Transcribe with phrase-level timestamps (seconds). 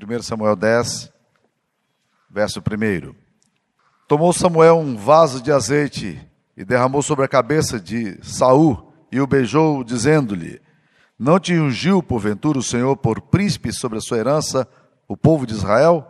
[0.00, 1.12] 1 Samuel 10,
[2.30, 3.14] verso 1.
[4.06, 6.24] Tomou Samuel um vaso de azeite
[6.56, 10.60] e derramou sobre a cabeça de Saul e o beijou, dizendo-lhe:
[11.18, 14.68] Não te ungiu, porventura, o Senhor por príncipe sobre a sua herança,
[15.08, 16.06] o povo de Israel?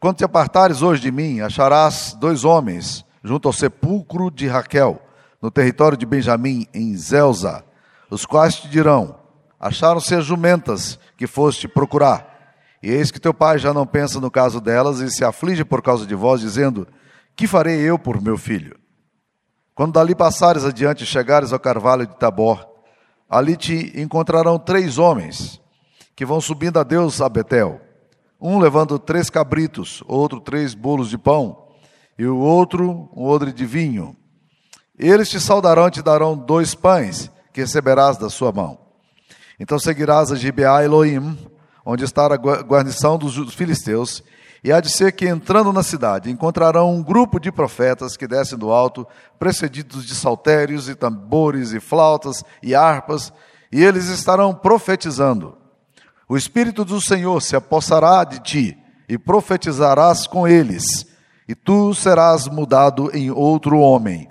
[0.00, 5.00] Quando te apartares hoje de mim, acharás dois homens junto ao sepulcro de Raquel,
[5.40, 7.64] no território de Benjamim, em Zelza,
[8.10, 9.16] os quais te dirão:
[9.60, 12.29] Acharam-se as jumentas que foste procurar.
[12.82, 15.82] E eis que teu pai já não pensa no caso delas e se aflige por
[15.82, 16.86] causa de vós, dizendo:
[17.36, 18.78] Que farei eu por meu filho?
[19.74, 22.66] Quando dali passares adiante e chegares ao carvalho de Tabor,
[23.28, 25.60] ali te encontrarão três homens
[26.16, 27.80] que vão subindo a Deus a Betel.
[28.40, 31.68] Um levando três cabritos, outro três bolos de pão,
[32.18, 34.16] e o outro um odre de vinho.
[34.98, 38.78] Eles te saudarão e te darão dois pães que receberás da sua mão.
[39.58, 41.38] Então seguirás a Gibeá Elohim,
[41.84, 44.22] onde está a guarnição dos filisteus,
[44.62, 48.58] e há de ser que, entrando na cidade, encontrarão um grupo de profetas que descem
[48.58, 49.06] do alto,
[49.38, 53.32] precedidos de saltérios e tambores e flautas e harpas,
[53.72, 55.56] e eles estarão profetizando.
[56.28, 61.06] O Espírito do Senhor se apossará de ti, e profetizarás com eles,
[61.48, 64.28] e tu serás mudado em outro homem.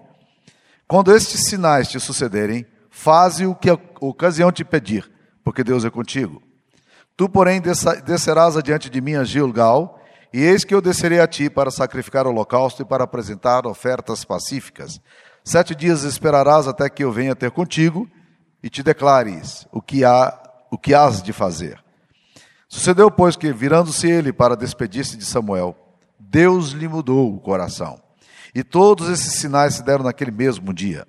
[0.87, 5.09] Quando estes sinais te sucederem, faze o que a ocasião te pedir,
[5.43, 6.41] porque Deus é contigo.
[7.19, 7.61] Tu, porém,
[8.05, 9.99] descerás adiante de mim a Gilgal,
[10.31, 14.23] e eis que eu descerei a ti para sacrificar o holocausto e para apresentar ofertas
[14.23, 15.01] pacíficas.
[15.43, 18.09] Sete dias esperarás até que eu venha ter contigo
[18.63, 20.33] e te declares o que há,
[20.71, 21.83] o que has de fazer.
[22.69, 25.75] Sucedeu, pois, que, virando-se ele para despedir-se de Samuel,
[26.17, 28.01] Deus lhe mudou o coração.
[28.55, 31.05] E todos esses sinais se deram naquele mesmo dia.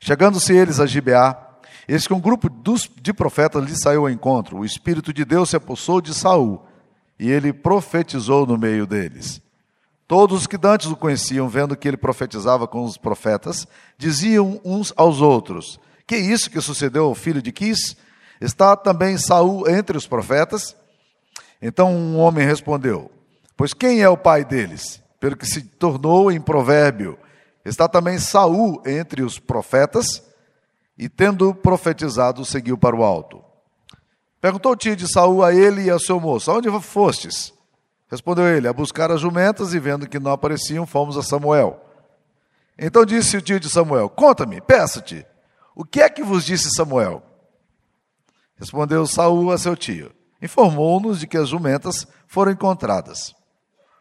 [0.00, 1.43] Chegando-se eles a Gibeá,
[1.86, 2.48] Eis que um grupo
[3.00, 4.58] de profetas lhe saiu ao encontro.
[4.58, 6.64] O Espírito de Deus se apossou de Saul,
[7.18, 9.42] e ele profetizou no meio deles.
[10.06, 14.92] Todos os que dantes o conheciam, vendo que ele profetizava com os profetas, diziam uns
[14.96, 17.96] aos outros: Que isso que sucedeu ao filho de Quis?
[18.40, 20.76] Está também Saul entre os profetas?
[21.60, 23.10] Então um homem respondeu:
[23.56, 25.02] Pois quem é o pai deles?
[25.18, 27.18] Pelo que se tornou em provérbio.
[27.64, 30.22] Está também Saul entre os profetas?
[30.96, 33.42] E tendo profetizado, seguiu para o alto.
[34.40, 37.52] Perguntou o tio de Saul a ele e ao seu moço: Aonde fostes?
[38.10, 41.80] Respondeu ele: A buscar as jumentas, e vendo que não apareciam, fomos a Samuel.
[42.78, 45.26] Então disse o tio de Samuel: Conta-me, peço-te,
[45.74, 47.22] o que é que vos disse Samuel?
[48.56, 53.34] Respondeu Saul a seu tio: Informou-nos de que as jumentas foram encontradas.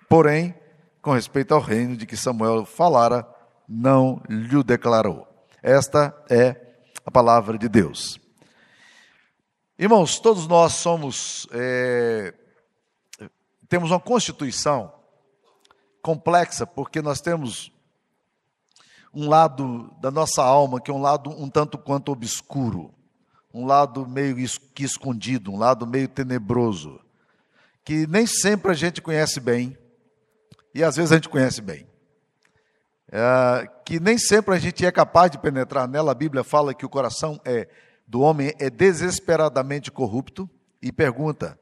[0.07, 0.53] Porém,
[1.01, 3.27] com respeito ao reino de que Samuel falara,
[3.67, 5.27] não lhe declarou.
[5.61, 6.62] Esta é
[7.05, 8.19] a palavra de Deus.
[9.77, 12.33] Irmãos, todos nós somos, é,
[13.67, 14.93] temos uma constituição
[16.01, 17.71] complexa, porque nós temos
[19.13, 22.93] um lado da nossa alma que é um lado um tanto quanto obscuro,
[23.53, 24.35] um lado meio
[24.73, 26.99] que escondido, um lado meio tenebroso,
[27.83, 29.77] que nem sempre a gente conhece bem,
[30.73, 31.92] e às vezes a gente conhece bem
[33.15, 36.11] é, que nem sempre a gente é capaz de penetrar nela.
[36.11, 37.69] A Bíblia fala que o coração é
[38.07, 40.49] do homem é desesperadamente corrupto
[40.81, 41.59] e pergunta: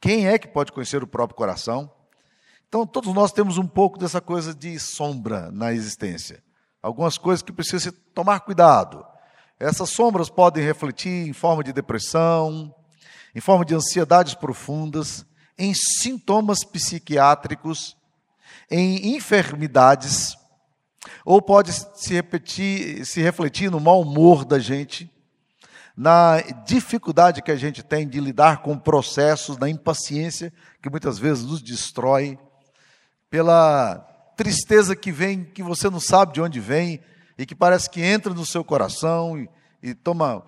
[0.00, 1.88] quem é que pode conhecer o próprio coração?
[2.68, 6.42] Então, todos nós temos um pouco dessa coisa de sombra na existência.
[6.82, 9.06] Algumas coisas que precisam tomar cuidado.
[9.60, 12.74] Essas sombras podem refletir em forma de depressão,
[13.32, 15.24] em forma de ansiedades profundas,
[15.56, 17.96] em sintomas psiquiátricos,
[18.68, 20.36] em enfermidades
[21.24, 25.10] ou pode se repetir, se refletir no mau humor da gente,
[25.96, 31.44] na dificuldade que a gente tem de lidar com processos, na impaciência que muitas vezes
[31.44, 32.38] nos destrói,
[33.28, 33.96] pela
[34.36, 37.00] tristeza que vem, que você não sabe de onde vem
[37.38, 39.48] e que parece que entra no seu coração e,
[39.82, 40.44] e toma,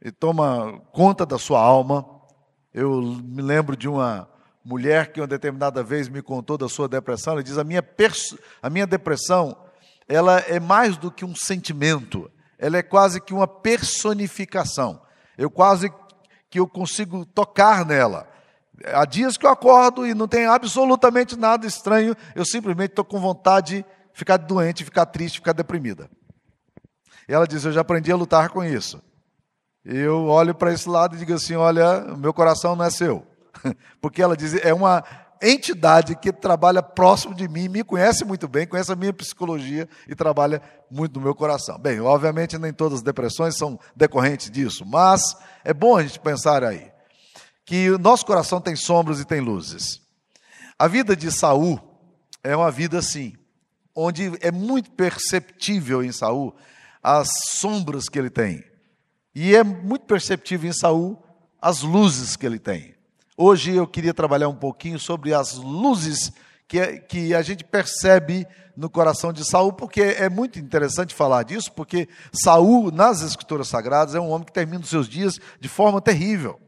[0.00, 2.06] e toma conta da sua alma.
[2.72, 4.28] Eu me lembro de uma
[4.64, 7.34] mulher que uma determinada vez me contou da sua depressão.
[7.34, 7.84] Ela diz: a minha,
[8.62, 9.56] a minha depressão
[10.08, 15.00] ela é mais do que um sentimento, ela é quase que uma personificação.
[15.36, 15.92] Eu quase
[16.50, 18.28] que eu consigo tocar nela.
[18.86, 23.20] Há dias que eu acordo e não tem absolutamente nada estranho, eu simplesmente estou com
[23.20, 26.10] vontade de ficar doente, ficar triste, ficar deprimida.
[27.26, 29.02] Ela diz: Eu já aprendi a lutar com isso.
[29.84, 33.26] Eu olho para esse lado e digo assim: Olha, meu coração não é seu.
[34.00, 35.04] Porque ela diz: É uma
[35.42, 40.14] entidade que trabalha próximo de mim, me conhece muito bem, conhece a minha psicologia e
[40.14, 41.78] trabalha muito no meu coração.
[41.78, 46.62] Bem, obviamente nem todas as depressões são decorrentes disso, mas é bom a gente pensar
[46.62, 46.92] aí
[47.64, 50.00] que o nosso coração tem sombras e tem luzes.
[50.78, 51.80] A vida de Saul
[52.42, 53.34] é uma vida assim,
[53.94, 56.54] onde é muito perceptível em Saul
[57.02, 58.64] as sombras que ele tem.
[59.34, 61.22] E é muito perceptível em Saul
[61.60, 62.94] as luzes que ele tem.
[63.44, 66.30] Hoje eu queria trabalhar um pouquinho sobre as luzes
[66.68, 68.46] que, é, que a gente percebe
[68.76, 74.14] no coração de Saul, porque é muito interessante falar disso, porque Saul, nas escrituras sagradas,
[74.14, 76.60] é um homem que termina os seus dias de forma terrível.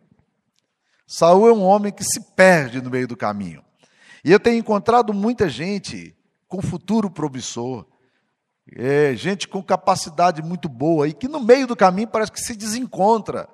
[1.07, 3.65] Saul é um homem que se perde no meio do caminho.
[4.25, 6.13] E eu tenho encontrado muita gente
[6.49, 7.87] com futuro promissor,
[8.75, 12.57] é, gente com capacidade muito boa, e que no meio do caminho parece que se
[12.57, 13.49] desencontra.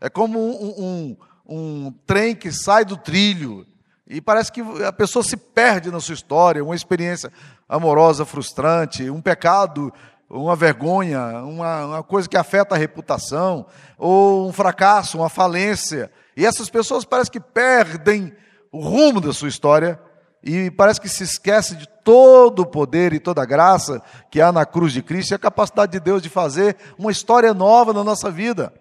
[0.00, 1.16] É como um, um,
[1.50, 3.66] um trem que sai do trilho,
[4.06, 7.32] e parece que a pessoa se perde na sua história, uma experiência
[7.68, 9.92] amorosa frustrante, um pecado,
[10.28, 13.66] uma vergonha, uma, uma coisa que afeta a reputação,
[13.98, 16.10] ou um fracasso, uma falência.
[16.36, 18.32] E essas pessoas parece que perdem
[18.70, 20.00] o rumo da sua história
[20.42, 24.00] e parece que se esquece de todo o poder e toda a graça
[24.30, 27.52] que há na cruz de Cristo e a capacidade de Deus de fazer uma história
[27.52, 28.72] nova na nossa vida.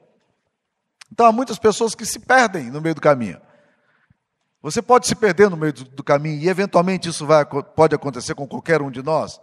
[1.12, 3.40] Então há muitas pessoas que se perdem no meio do caminho.
[4.62, 8.36] Você pode se perder no meio do, do caminho e eventualmente isso vai, pode acontecer
[8.36, 9.40] com qualquer um de nós.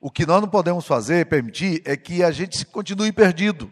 [0.00, 3.70] O que nós não podemos fazer, permitir, é que a gente continue perdido.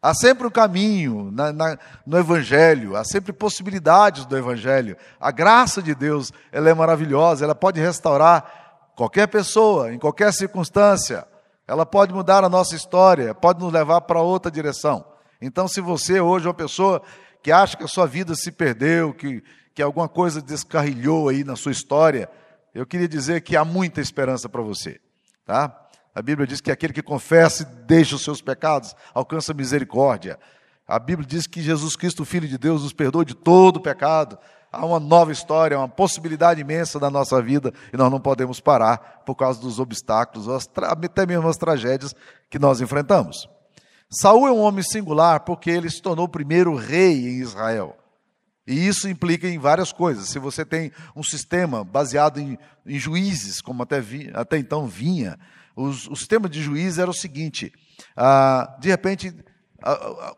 [0.00, 4.96] Há sempre um caminho na, na, no Evangelho, há sempre possibilidades do Evangelho.
[5.20, 11.26] A graça de Deus, ela é maravilhosa, ela pode restaurar qualquer pessoa, em qualquer circunstância.
[11.68, 15.11] Ela pode mudar a nossa história, pode nos levar para outra direção.
[15.42, 17.02] Então, se você hoje é uma pessoa
[17.42, 19.42] que acha que a sua vida se perdeu, que,
[19.74, 22.30] que alguma coisa descarrilhou aí na sua história,
[22.72, 25.00] eu queria dizer que há muita esperança para você.
[25.44, 25.76] Tá?
[26.14, 30.38] A Bíblia diz que aquele que confessa e deixa os seus pecados alcança misericórdia.
[30.86, 34.38] A Bíblia diz que Jesus Cristo, Filho de Deus, nos perdoa de todo o pecado.
[34.70, 39.22] Há uma nova história, uma possibilidade imensa na nossa vida e nós não podemos parar
[39.26, 42.14] por causa dos obstáculos, até mesmo as tragédias
[42.48, 43.48] que nós enfrentamos.
[44.12, 47.96] Saul é um homem singular porque ele se tornou o primeiro rei em Israel.
[48.66, 50.28] E isso implica em várias coisas.
[50.28, 55.38] Se você tem um sistema baseado em, em juízes, como até, vi, até então vinha,
[55.74, 57.72] os, o sistema de juiz era o seguinte:
[58.16, 59.34] ah, de repente,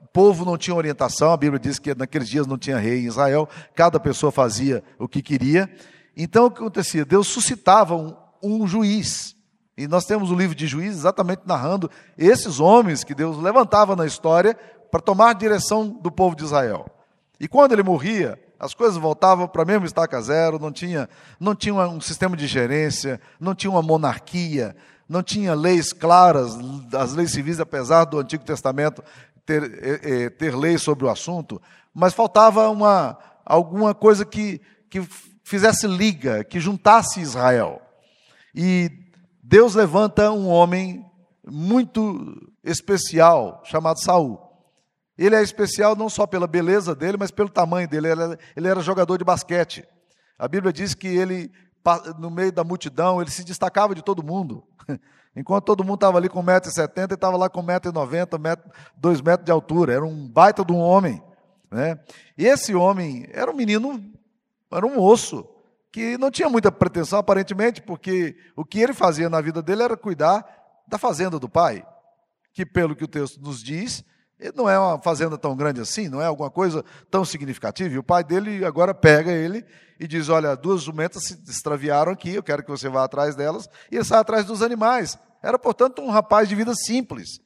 [0.01, 3.07] o povo não tinha orientação, a Bíblia diz que naqueles dias não tinha rei em
[3.07, 5.71] Israel, cada pessoa fazia o que queria.
[6.17, 7.05] Então o que acontecia?
[7.05, 9.35] Deus suscitava um, um juiz.
[9.77, 14.07] E nós temos o livro de juízes exatamente narrando esses homens que Deus levantava na
[14.07, 14.57] história
[14.91, 16.87] para tomar a direção do povo de Israel.
[17.41, 21.09] E quando ele morria, as coisas voltavam para a mesma estaca zero, não tinha,
[21.41, 24.77] não tinha um sistema de gerência, não tinha uma monarquia,
[25.09, 26.57] não tinha leis claras,
[26.97, 29.03] as leis civis, apesar do Antigo Testamento
[29.45, 31.61] ter, é, ter leis sobre o assunto,
[31.93, 35.07] mas faltava uma, alguma coisa que, que
[35.43, 37.83] fizesse liga, que juntasse Israel.
[38.55, 39.04] E
[39.47, 41.05] Deus levanta um homem
[41.47, 44.41] muito especial, chamado Saul.
[45.19, 48.09] Ele é especial não só pela beleza dele, mas pelo tamanho dele.
[48.11, 49.87] Ele era, ele era jogador de basquete.
[50.39, 51.53] A Bíblia diz que ele,
[52.19, 54.65] no meio da multidão, ele se destacava de todo mundo.
[55.37, 58.59] Enquanto todo mundo estava ali com 1,70m, ele estava lá com 1,90m,
[58.97, 59.93] 2 metros de altura.
[59.93, 61.23] Era um baita de um homem.
[61.71, 62.01] Né?
[62.39, 64.03] E esse homem era um menino,
[64.73, 65.47] era um moço,
[65.95, 69.97] que não tinha muita pretensão, aparentemente, porque o que ele fazia na vida dele era
[69.97, 70.45] cuidar
[70.89, 71.87] da fazenda do pai,
[72.53, 74.05] que, pelo que o texto nos diz,
[74.57, 77.95] não é uma fazenda tão grande assim, não é alguma coisa tão significativa.
[77.95, 79.65] E o pai dele agora pega ele
[80.01, 83.69] e diz: Olha, duas jumentas se extraviaram aqui, eu quero que você vá atrás delas.
[83.89, 85.17] E ele sai atrás dos animais.
[85.41, 87.39] Era, portanto, um rapaz de vida simples.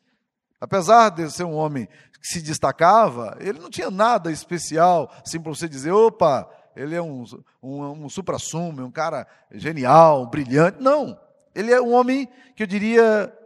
[0.59, 5.55] Apesar de ser um homem que se destacava, ele não tinha nada especial, assim para
[5.55, 7.25] você dizer: opa, ele é um,
[7.61, 10.80] um, um supra-sumo, um cara genial, brilhante.
[10.80, 11.18] Não.
[11.52, 13.37] Ele é um homem que eu diria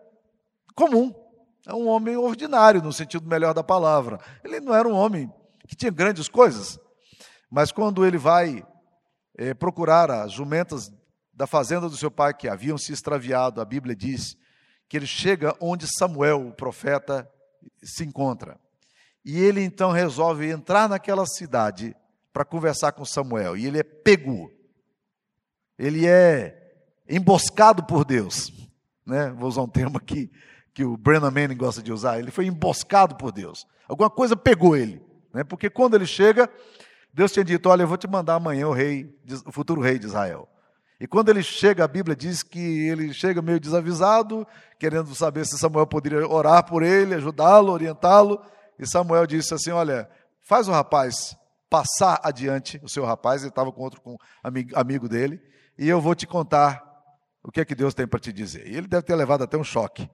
[0.75, 1.15] comum.
[1.67, 4.21] É um homem ordinário, no sentido melhor da palavra.
[4.45, 5.33] Ele não era um homem
[5.67, 6.79] que tinha grandes coisas,
[7.49, 8.67] mas quando ele vai
[9.39, 10.93] é, procurar as jumentas
[11.33, 14.37] da fazenda do seu pai que haviam se extraviado, a Bíblia diz
[14.91, 17.27] que ele chega onde Samuel, o profeta,
[17.83, 18.61] se encontra.
[19.25, 21.97] E ele então resolve entrar naquela cidade
[22.33, 23.57] para conversar com Samuel.
[23.57, 24.51] E ele é pego.
[25.79, 26.59] Ele é
[27.09, 28.53] emboscado por Deus.
[29.05, 29.31] Né?
[29.31, 30.31] Vou usar um termo aqui
[30.73, 32.19] que o Brennan Manning gosta de usar.
[32.19, 33.67] Ele foi emboscado por Deus.
[33.89, 35.03] Alguma coisa pegou ele.
[35.33, 35.45] Né?
[35.45, 36.49] Porque quando ele chega,
[37.13, 40.07] Deus tinha dito: Olha, eu vou te mandar amanhã o rei, o futuro rei de
[40.07, 40.49] Israel.
[40.99, 44.47] E quando ele chega, a Bíblia diz que ele chega meio desavisado,
[44.79, 48.41] querendo saber se Samuel poderia orar por ele, ajudá-lo, orientá-lo.
[48.79, 50.09] E Samuel disse assim: Olha,
[50.43, 51.37] faz o rapaz
[51.73, 55.41] passar adiante, o seu rapaz, ele estava com outro com amigo, amigo dele,
[55.79, 56.87] e eu vou te contar
[57.43, 58.69] o que é que Deus tem para te dizer.
[58.69, 60.07] E ele deve ter levado até um choque.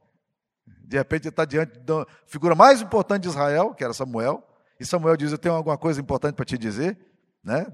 [0.84, 4.40] De repente ele está diante da figura mais importante de Israel, que era Samuel,
[4.78, 6.96] e Samuel diz: Eu tenho alguma coisa importante para te dizer,
[7.42, 7.66] né?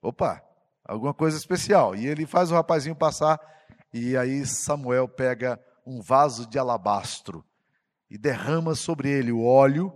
[0.00, 0.40] Opa,
[0.84, 1.96] alguma coisa especial.
[1.96, 3.40] E ele faz o rapazinho passar,
[3.92, 7.44] e aí Samuel pega um vaso de alabastro
[8.08, 9.92] e derrama sobre ele o óleo,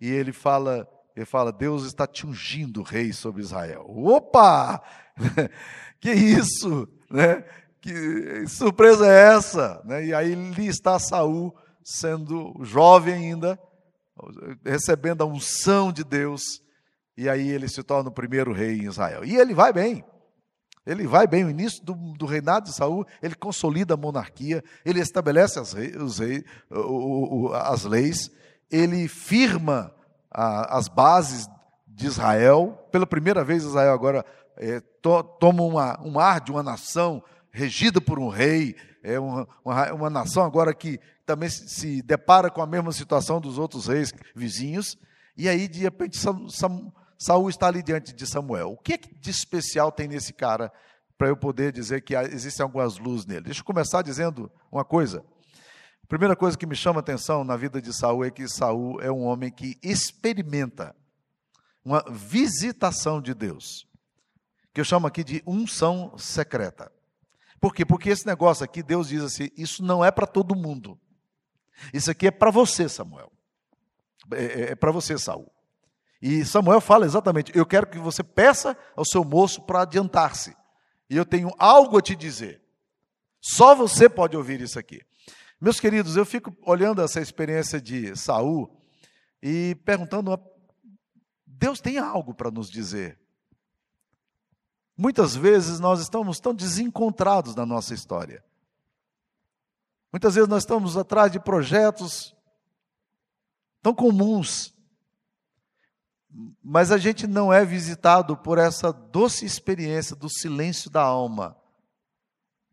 [0.00, 3.86] e ele fala: ele fala, Deus está te ungindo rei sobre Israel.
[3.88, 4.82] Opa!
[5.98, 6.86] que isso?
[7.10, 7.42] Né?
[7.80, 9.80] Que surpresa é essa?
[9.86, 10.06] Né?
[10.06, 13.58] E aí ali está Saul, sendo jovem ainda,
[14.62, 16.60] recebendo a unção de Deus,
[17.16, 19.24] e aí ele se torna o primeiro rei em Israel.
[19.24, 20.04] E ele vai bem.
[20.84, 25.00] Ele vai bem, o início do, do reinado de Saul, ele consolida a monarquia, ele
[25.00, 28.30] estabelece as, rei, rei, o, o, as leis,
[28.70, 29.95] ele firma
[30.36, 31.48] as bases
[31.86, 32.86] de Israel.
[32.92, 34.24] Pela primeira vez, Israel agora
[34.56, 39.48] é, to, toma uma, um ar de uma nação regida por um rei, é uma,
[39.64, 44.12] uma, uma nação agora que também se, depara com a mesma situação dos outros reis
[44.34, 44.98] vizinhos.
[45.36, 48.72] E aí, de repente, Sam, Saul está ali diante de Samuel.
[48.72, 50.70] O que, é que de especial tem nesse cara
[51.16, 53.42] para eu poder dizer que existem algumas luzes nele?
[53.42, 55.24] Deixa eu começar dizendo uma coisa.
[56.06, 59.00] A primeira coisa que me chama a atenção na vida de Saul é que Saul
[59.00, 60.94] é um homem que experimenta
[61.84, 63.88] uma visitação de Deus,
[64.72, 66.92] que eu chamo aqui de unção secreta.
[67.60, 67.84] Por quê?
[67.84, 70.96] Porque esse negócio aqui, Deus diz assim: isso não é para todo mundo.
[71.92, 73.32] Isso aqui é para você, Samuel.
[74.32, 75.52] É, é, é para você, Saul.
[76.22, 80.56] E Samuel fala exatamente: eu quero que você peça ao seu moço para adiantar-se.
[81.10, 82.62] E eu tenho algo a te dizer.
[83.40, 85.04] Só você pode ouvir isso aqui.
[85.60, 88.70] Meus queridos, eu fico olhando essa experiência de Saul
[89.42, 90.38] e perguntando:
[91.46, 93.18] Deus tem algo para nos dizer?
[94.96, 98.44] Muitas vezes nós estamos tão desencontrados na nossa história.
[100.12, 102.34] Muitas vezes nós estamos atrás de projetos
[103.82, 104.74] tão comuns,
[106.62, 111.56] mas a gente não é visitado por essa doce experiência do silêncio da alma,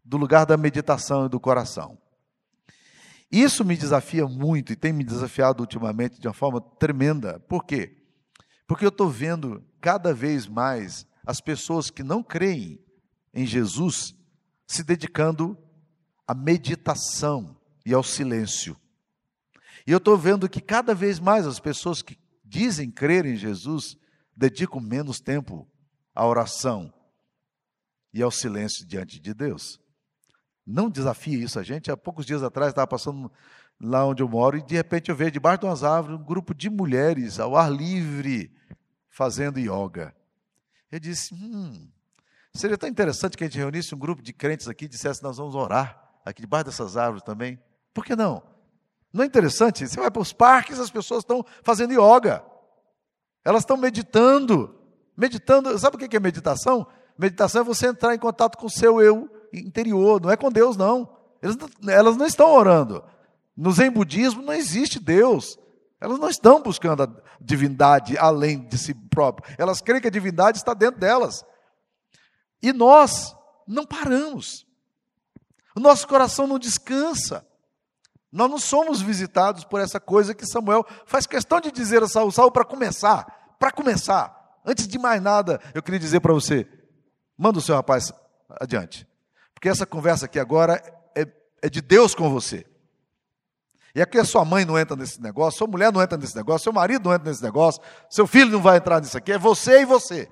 [0.04, 2.03] do lugar da meditação e do coração.
[3.34, 7.40] Isso me desafia muito e tem me desafiado ultimamente de uma forma tremenda.
[7.40, 7.98] Por quê?
[8.68, 12.80] Porque eu estou vendo cada vez mais as pessoas que não creem
[13.34, 14.14] em Jesus
[14.68, 15.58] se dedicando
[16.28, 18.78] à meditação e ao silêncio.
[19.88, 23.98] E eu estou vendo que cada vez mais as pessoas que dizem crer em Jesus
[24.38, 25.68] dedicam menos tempo
[26.14, 26.94] à oração
[28.14, 29.82] e ao silêncio diante de Deus.
[30.66, 31.92] Não desafia isso a gente.
[31.92, 33.32] Há poucos dias atrás estava passando
[33.80, 36.54] lá onde eu moro e de repente eu vejo debaixo de umas árvores um grupo
[36.54, 38.52] de mulheres ao ar livre
[39.10, 40.16] fazendo yoga.
[40.92, 41.90] Eu disse: hum,
[42.54, 45.38] seria tão interessante que a gente reunisse um grupo de crentes aqui e dissesse: nós
[45.38, 47.60] vamos orar aqui debaixo dessas árvores também.
[47.94, 48.42] Por que não?
[49.12, 49.88] Não é interessante?
[49.88, 52.44] Você vai para os parques, as pessoas estão fazendo yoga.
[53.44, 54.80] Elas estão meditando.
[55.16, 56.88] Meditando, sabe o que é meditação?
[57.16, 60.76] Meditação é você entrar em contato com o seu eu interior, não é com Deus,
[60.76, 61.10] não.
[61.88, 63.04] Elas não estão orando.
[63.56, 65.60] No Zen budismo não existe Deus.
[66.02, 69.56] Elas não estão buscando a divindade além de si próprio.
[69.58, 71.46] Elas creem que a divindade está dentro delas.
[72.62, 73.36] E nós
[73.68, 74.66] não paramos.
[75.76, 77.46] O nosso coração não descansa.
[78.32, 82.32] Nós não somos visitados por essa coisa que Samuel faz questão de dizer a Saul,
[82.32, 86.68] Saul, para começar, para começar, antes de mais nada, eu queria dizer para você,
[87.38, 88.12] manda o seu rapaz
[88.60, 89.08] adiante.
[89.64, 90.84] Porque essa conversa aqui agora
[91.16, 91.26] é,
[91.62, 92.66] é de Deus com você.
[93.96, 96.66] E aqui a sua mãe não entra nesse negócio, sua mulher não entra nesse negócio,
[96.66, 99.84] seu marido não entra nesse negócio, seu filho não vai entrar nisso aqui, é você
[99.84, 100.28] e você.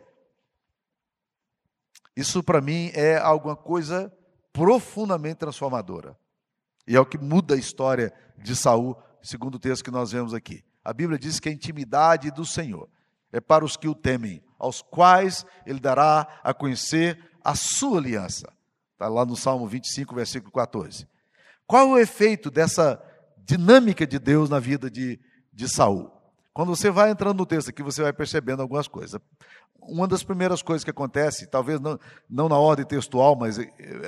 [2.14, 4.12] Isso para mim é alguma coisa
[4.52, 6.20] profundamente transformadora.
[6.86, 10.34] E é o que muda a história de Saul, segundo o texto que nós vemos
[10.34, 10.62] aqui.
[10.84, 12.90] A Bíblia diz que a intimidade do Senhor
[13.32, 18.52] é para os que o temem, aos quais ele dará a conhecer a sua aliança.
[19.02, 21.08] Está lá no Salmo 25, versículo 14.
[21.66, 23.02] Qual é o efeito dessa
[23.36, 25.20] dinâmica de Deus na vida de,
[25.52, 26.12] de Saul?
[26.54, 29.20] Quando você vai entrando no texto aqui, você vai percebendo algumas coisas.
[29.80, 33.58] Uma das primeiras coisas que acontece, talvez não, não na ordem textual, mas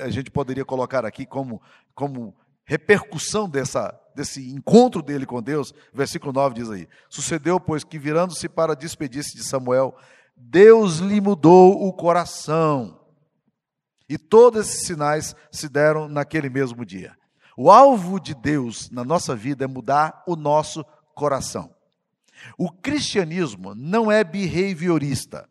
[0.00, 1.60] a gente poderia colocar aqui como,
[1.92, 2.32] como
[2.64, 8.48] repercussão dessa, desse encontro dele com Deus, versículo 9 diz aí: Sucedeu, pois, que virando-se
[8.48, 9.92] para despedir-se de Samuel,
[10.36, 13.03] Deus lhe mudou o coração
[14.08, 17.16] e todos esses sinais se deram naquele mesmo dia.
[17.56, 20.84] O alvo de Deus na nossa vida é mudar o nosso
[21.14, 21.72] coração.
[22.58, 25.48] O cristianismo não é behaviorista,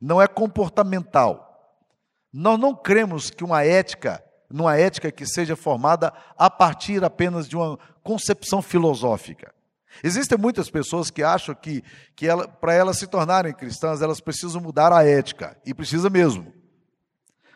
[0.00, 1.46] não é comportamental.
[2.32, 7.56] Nós não cremos que uma ética, numa ética que seja formada a partir apenas de
[7.56, 9.54] uma concepção filosófica.
[10.02, 11.82] Existem muitas pessoas que acham que,
[12.14, 16.59] que ela, para elas se tornarem cristãs, elas precisam mudar a ética, e precisa mesmo.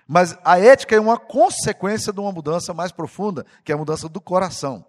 [0.06, 4.08] Mas a ética é uma consequência de uma mudança mais profunda, que é a mudança
[4.08, 4.84] do coração.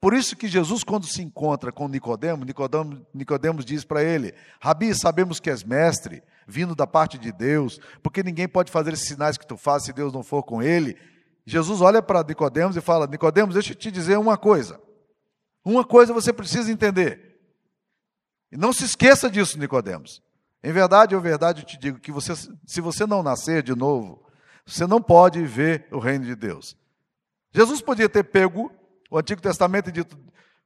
[0.00, 4.94] Por isso que Jesus, quando se encontra com Nicodemo, Nicodemos, Nicodemos diz para ele: Rabi,
[4.94, 9.38] sabemos que és mestre, vindo da parte de Deus, porque ninguém pode fazer esses sinais
[9.38, 10.96] que tu fazes se Deus não for com ele.
[11.44, 14.80] Jesus olha para Nicodemos e fala: Nicodemos, deixa eu te dizer uma coisa.
[15.64, 17.38] Uma coisa você precisa entender.
[18.50, 20.22] E não se esqueça disso, Nicodemos.
[20.66, 24.20] Em verdade, ou verdade, eu te digo que você, se você não nascer de novo,
[24.66, 26.76] você não pode ver o reino de Deus.
[27.52, 28.72] Jesus podia ter pego
[29.08, 30.18] o Antigo Testamento e dito: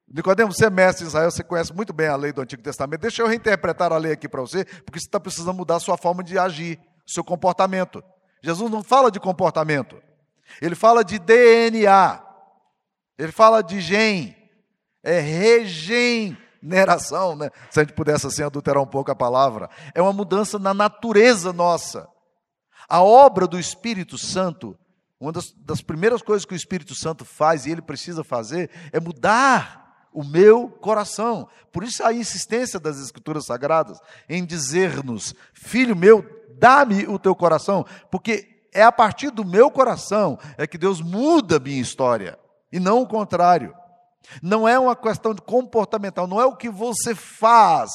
[0.08, 3.02] Nicodemos, você é mestre de Israel, você conhece muito bem a lei do Antigo Testamento.
[3.02, 5.98] Deixa eu reinterpretar a lei aqui para você, porque você está precisando mudar a sua
[5.98, 8.02] forma de agir, seu comportamento.
[8.42, 10.02] Jesus não fala de comportamento,
[10.62, 12.24] ele fala de DNA,
[13.18, 14.34] ele fala de gen,
[15.02, 15.20] é
[16.62, 17.50] regeneração, né?
[17.70, 21.52] Se a gente pudesse assim adulterar um pouco a palavra, é uma mudança na natureza
[21.52, 22.08] nossa.
[22.88, 24.76] A obra do Espírito Santo,
[25.18, 29.00] uma das, das primeiras coisas que o Espírito Santo faz e ele precisa fazer é
[29.00, 31.48] mudar o meu coração.
[31.72, 33.98] Por isso a insistência das Escrituras Sagradas
[34.28, 36.24] em dizer-nos: Filho meu,
[36.58, 41.56] dá-me o teu coração, porque é a partir do meu coração é que Deus muda
[41.56, 42.38] a minha história,
[42.72, 43.79] e não o contrário.
[44.42, 47.90] Não é uma questão de comportamental, não é o que você faz,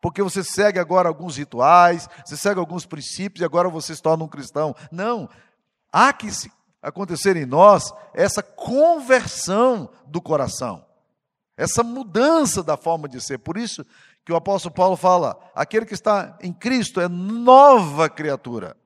[0.00, 4.24] porque você segue agora alguns rituais, você segue alguns princípios e agora você se torna
[4.24, 4.74] um cristão.
[4.90, 5.28] Não.
[5.92, 6.28] Há que
[6.82, 10.84] acontecer em nós essa conversão do coração,
[11.56, 13.38] essa mudança da forma de ser.
[13.38, 13.84] Por isso
[14.24, 18.76] que o apóstolo Paulo fala: aquele que está em Cristo é nova criatura.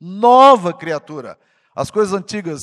[0.00, 1.38] Nova criatura.
[1.74, 2.60] As coisas antigas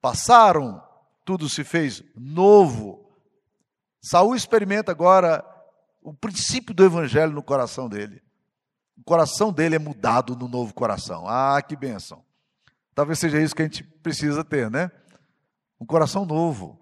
[0.00, 0.82] passaram,
[1.24, 3.09] tudo se fez novo.
[4.00, 5.44] Saul experimenta agora
[6.02, 8.22] o princípio do evangelho no coração dele.
[8.96, 11.26] O coração dele é mudado no novo coração.
[11.26, 12.24] Ah, que bênção.
[12.94, 14.90] Talvez seja isso que a gente precisa ter, né?
[15.80, 16.78] Um coração novo.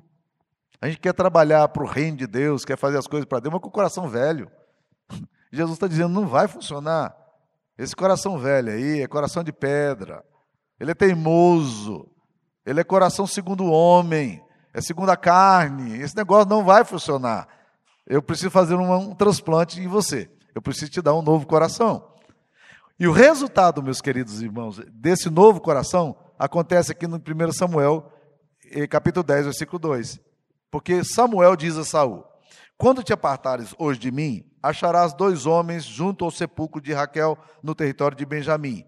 [0.80, 3.52] A gente quer trabalhar para o reino de Deus, quer fazer as coisas para Deus,
[3.52, 4.50] mas com o coração velho.
[5.52, 7.16] Jesus está dizendo, não vai funcionar.
[7.76, 10.24] Esse coração velho aí é coração de pedra.
[10.78, 12.08] Ele é teimoso.
[12.64, 14.42] Ele é coração segundo o homem
[14.78, 17.48] é segundo a carne, esse negócio não vai funcionar.
[18.06, 20.30] Eu preciso fazer um, um transplante em você.
[20.54, 22.12] Eu preciso te dar um novo coração.
[22.98, 28.10] E o resultado, meus queridos irmãos, desse novo coração acontece aqui no 1 Samuel,
[28.70, 30.20] eh, capítulo 10, versículo 2.
[30.70, 32.24] Porque Samuel diz a Saul:
[32.76, 37.74] Quando te apartares hoje de mim, acharás dois homens junto ao sepulcro de Raquel no
[37.74, 38.84] território de Benjamim.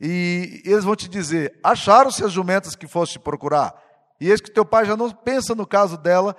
[0.00, 3.74] E eles vão te dizer: Acharam-se as jumentas que foste procurar?
[4.22, 6.36] E eis que teu pai já não pensa no caso dela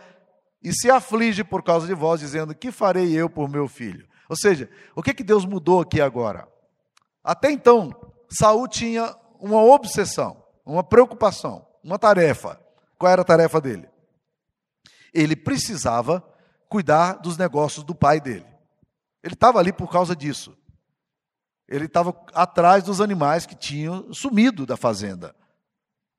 [0.63, 4.07] e se aflige por causa de vós, dizendo: Que farei eu por meu filho?
[4.29, 6.47] Ou seja, o que, que Deus mudou aqui agora?
[7.21, 7.93] Até então,
[8.29, 12.57] Saul tinha uma obsessão, uma preocupação, uma tarefa.
[12.97, 13.89] Qual era a tarefa dele?
[15.13, 16.23] Ele precisava
[16.69, 18.47] cuidar dos negócios do pai dele.
[19.21, 20.57] Ele estava ali por causa disso.
[21.67, 25.35] Ele estava atrás dos animais que tinham sumido da fazenda,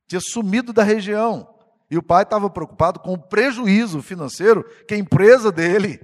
[0.06, 1.53] tinha sumido da região.
[1.90, 6.00] E o pai estava preocupado com o prejuízo financeiro que a empresa dele,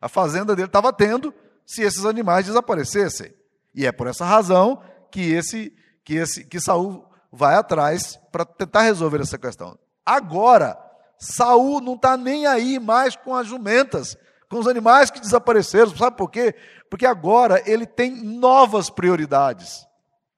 [0.00, 1.34] a fazenda dele, estava tendo
[1.66, 3.34] se esses animais desaparecessem.
[3.74, 5.72] E é por essa razão que esse
[6.04, 9.78] que esse que Saul vai atrás para tentar resolver essa questão.
[10.04, 10.78] Agora,
[11.18, 14.16] Saul não está nem aí mais com as jumentas,
[14.50, 15.96] com os animais que desapareceram.
[15.96, 16.54] Sabe por quê?
[16.90, 19.86] Porque agora ele tem novas prioridades.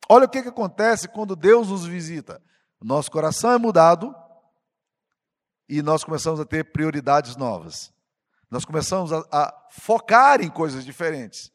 [0.09, 2.41] Olha o que, que acontece quando Deus nos visita.
[2.83, 4.15] Nosso coração é mudado,
[5.69, 7.93] e nós começamos a ter prioridades novas.
[8.51, 11.51] Nós começamos a, a, focar em coisas diferentes,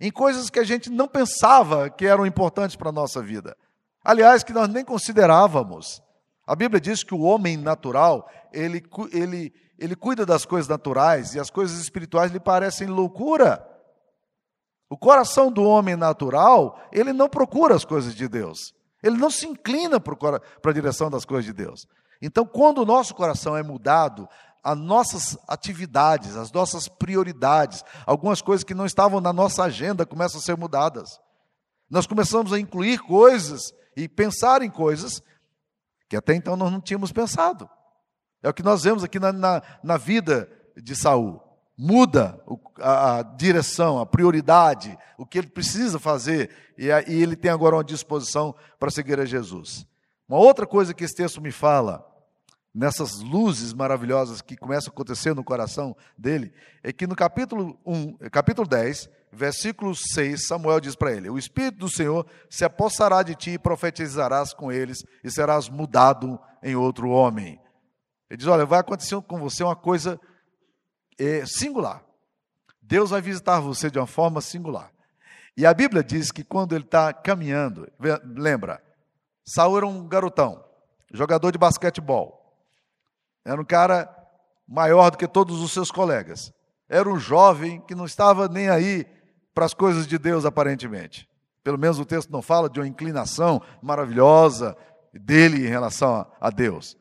[0.00, 3.56] em coisas que a gente não pensava que eram importantes para a nossa vida.
[4.04, 6.02] Aliás, que nós nem considerávamos.
[6.46, 11.40] A Bíblia diz que o homem natural, ele, ele, ele cuida das coisas naturais e
[11.40, 13.66] as coisas espirituais lhe parecem loucura.
[14.88, 18.74] O coração do homem natural, ele não procura as coisas de Deus.
[19.02, 21.86] Ele não se inclina para a direção das coisas de Deus.
[22.20, 24.28] Então, quando o nosso coração é mudado,
[24.62, 30.38] as nossas atividades, as nossas prioridades, algumas coisas que não estavam na nossa agenda começam
[30.38, 31.18] a ser mudadas.
[31.88, 35.22] Nós começamos a incluir coisas e pensar em coisas
[36.08, 37.68] que até então nós não tínhamos pensado.
[38.42, 41.40] É o que nós vemos aqui na, na, na vida de Saul.
[41.76, 42.42] muda
[42.80, 47.50] a, a, direção, a prioridade, o que ele precisa fazer, e, a, e ele tem
[47.50, 49.86] agora uma disposição para seguir a Jesus.
[50.28, 52.09] Uma outra coisa que esse texto me fala,
[52.74, 56.52] nessas luzes maravilhosas que começam a acontecer no coração dele,
[56.82, 61.78] é que no capítulo 1, capítulo 10, versículo 6, Samuel diz para ele: O Espírito
[61.78, 67.10] do Senhor se apossará de ti e profetizarás com eles, e serás mudado em outro
[67.10, 67.60] homem.
[68.28, 70.20] Ele diz: Olha, vai acontecer com você uma coisa
[71.18, 72.04] é, singular.
[72.80, 74.90] Deus vai visitar você de uma forma singular.
[75.56, 77.86] E a Bíblia diz que quando ele está caminhando,
[78.24, 78.82] lembra,
[79.44, 80.64] Saul era um garotão,
[81.12, 82.39] jogador de basquetebol.
[83.44, 84.08] Era um cara
[84.66, 86.52] maior do que todos os seus colegas.
[86.88, 89.06] Era um jovem que não estava nem aí
[89.54, 91.28] para as coisas de Deus, aparentemente.
[91.62, 94.76] Pelo menos o texto não fala de uma inclinação maravilhosa
[95.12, 96.96] dele em relação a Deus.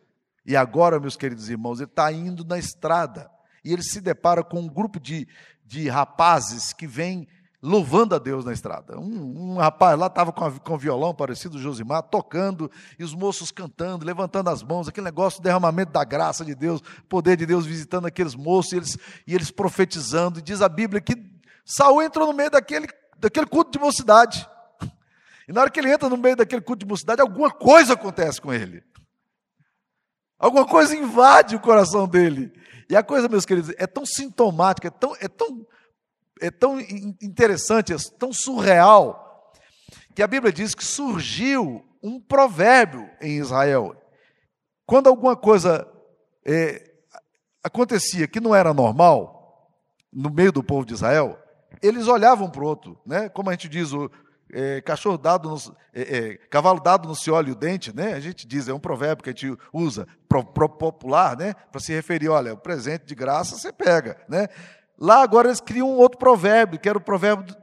[0.46, 3.30] E agora, meus queridos irmãos, ele está indo na estrada
[3.64, 5.28] e ele se depara com um grupo de,
[5.66, 7.28] de rapazes que vêm
[7.62, 8.98] louvando a Deus na estrada.
[8.98, 13.52] Um, um rapaz lá estava com, com violão parecido do Josimar, tocando, e os moços
[13.52, 18.06] cantando, levantando as mãos, aquele negócio, derramamento da graça de Deus, poder de Deus visitando
[18.06, 20.40] aqueles moços, e eles, e eles profetizando.
[20.40, 21.16] E diz a Bíblia que
[21.66, 24.48] Saul entrou no meio daquele, daquele culto de mocidade.
[25.48, 28.40] E na hora que ele entra no meio daquele culto de mocidade, alguma coisa acontece
[28.40, 28.84] com ele.
[30.38, 32.54] Alguma coisa invade o coração dele.
[32.90, 35.66] E a coisa, meus queridos, é tão sintomática, é tão, é tão,
[36.40, 39.54] é tão interessante, é tão surreal,
[40.16, 43.96] que a Bíblia diz que surgiu um provérbio em Israel.
[44.86, 45.88] Quando alguma coisa
[46.46, 46.92] é,
[47.64, 49.72] acontecia que não era normal,
[50.12, 51.38] no meio do povo de Israel,
[51.82, 53.30] eles olhavam para o outro, né?
[53.30, 54.10] como a gente diz, o,
[54.52, 55.58] é, cachorro dado, no,
[55.94, 58.14] é, é, cavalo dado no se olha o dente, né?
[58.14, 61.54] A gente diz, é um provérbio que a gente usa pro popular, né?
[61.72, 64.48] Para se referir, olha, o presente de graça você pega, né?
[65.00, 67.56] Lá agora eles criam um outro provérbio, que era o provérbio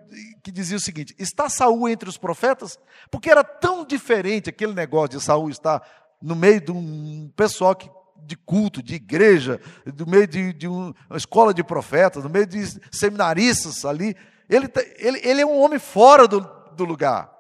[0.42, 2.78] que dizia o seguinte: está Saul entre os profetas?
[3.10, 5.82] Porque era tão diferente aquele negócio de Saul estar
[6.22, 7.90] no meio de um pessoal que
[8.26, 9.60] de culto, de igreja,
[9.98, 14.16] no meio de, de uma escola de profetas, no meio de seminaristas ali.
[14.48, 16.40] Ele, tá, ele, ele é um homem fora do,
[16.74, 17.30] do lugar,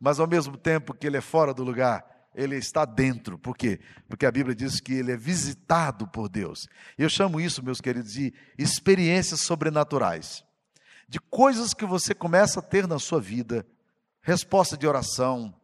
[0.00, 3.38] mas ao mesmo tempo que ele é fora do lugar, ele está dentro.
[3.38, 3.80] Por quê?
[4.08, 6.66] Porque a Bíblia diz que ele é visitado por Deus.
[6.96, 10.44] Eu chamo isso, meus queridos, de experiências sobrenaturais.
[11.08, 13.66] De coisas que você começa a ter na sua vida,
[14.22, 15.54] resposta de oração,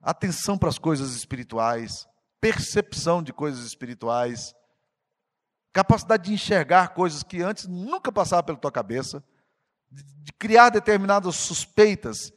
[0.00, 2.06] atenção para as coisas espirituais,
[2.40, 4.54] percepção de coisas espirituais,
[5.72, 9.22] capacidade de enxergar coisas que antes nunca passavam pela tua cabeça
[9.90, 12.32] de criar determinadas suspeitas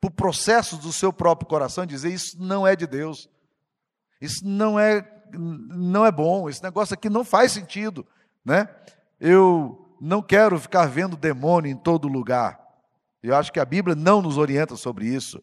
[0.00, 3.28] por processos do seu próprio coração dizer isso não é de Deus.
[4.20, 8.04] Isso não é não é bom, esse negócio aqui não faz sentido,
[8.44, 8.68] né?
[9.20, 12.58] Eu não quero ficar vendo demônio em todo lugar.
[13.22, 15.40] Eu acho que a Bíblia não nos orienta sobre isso.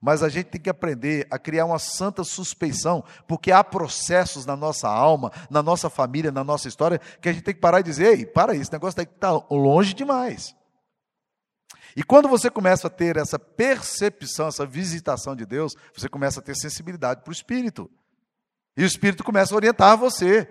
[0.00, 4.54] Mas a gente tem que aprender a criar uma santa suspeição, porque há processos na
[4.54, 7.82] nossa alma, na nossa família, na nossa história, que a gente tem que parar e
[7.82, 10.54] dizer: ei, para esse negócio está longe demais.
[11.98, 16.42] E quando você começa a ter essa percepção, essa visitação de Deus, você começa a
[16.42, 17.90] ter sensibilidade para o Espírito.
[18.76, 20.46] E o Espírito começa a orientar você.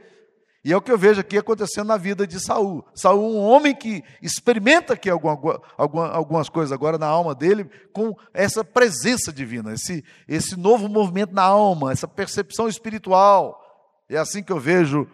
[0.61, 2.85] E é o que eu vejo aqui acontecendo na vida de Saul.
[2.93, 8.13] Saul, um homem que experimenta aqui alguma, alguma, algumas coisas agora na alma dele, com
[8.33, 13.57] essa presença divina, esse, esse novo movimento na alma, essa percepção espiritual.
[14.09, 15.09] É assim que eu vejo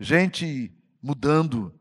[0.00, 1.72] gente mudando,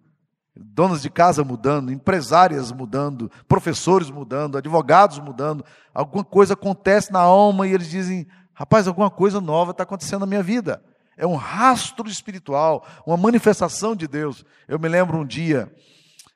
[0.60, 7.68] donas de casa mudando, empresárias mudando, professores mudando, advogados mudando, alguma coisa acontece na alma
[7.68, 10.84] e eles dizem: rapaz, alguma coisa nova está acontecendo na minha vida.
[11.16, 14.46] É um rastro espiritual, uma manifestação de Deus.
[14.68, 15.74] Eu me lembro um dia,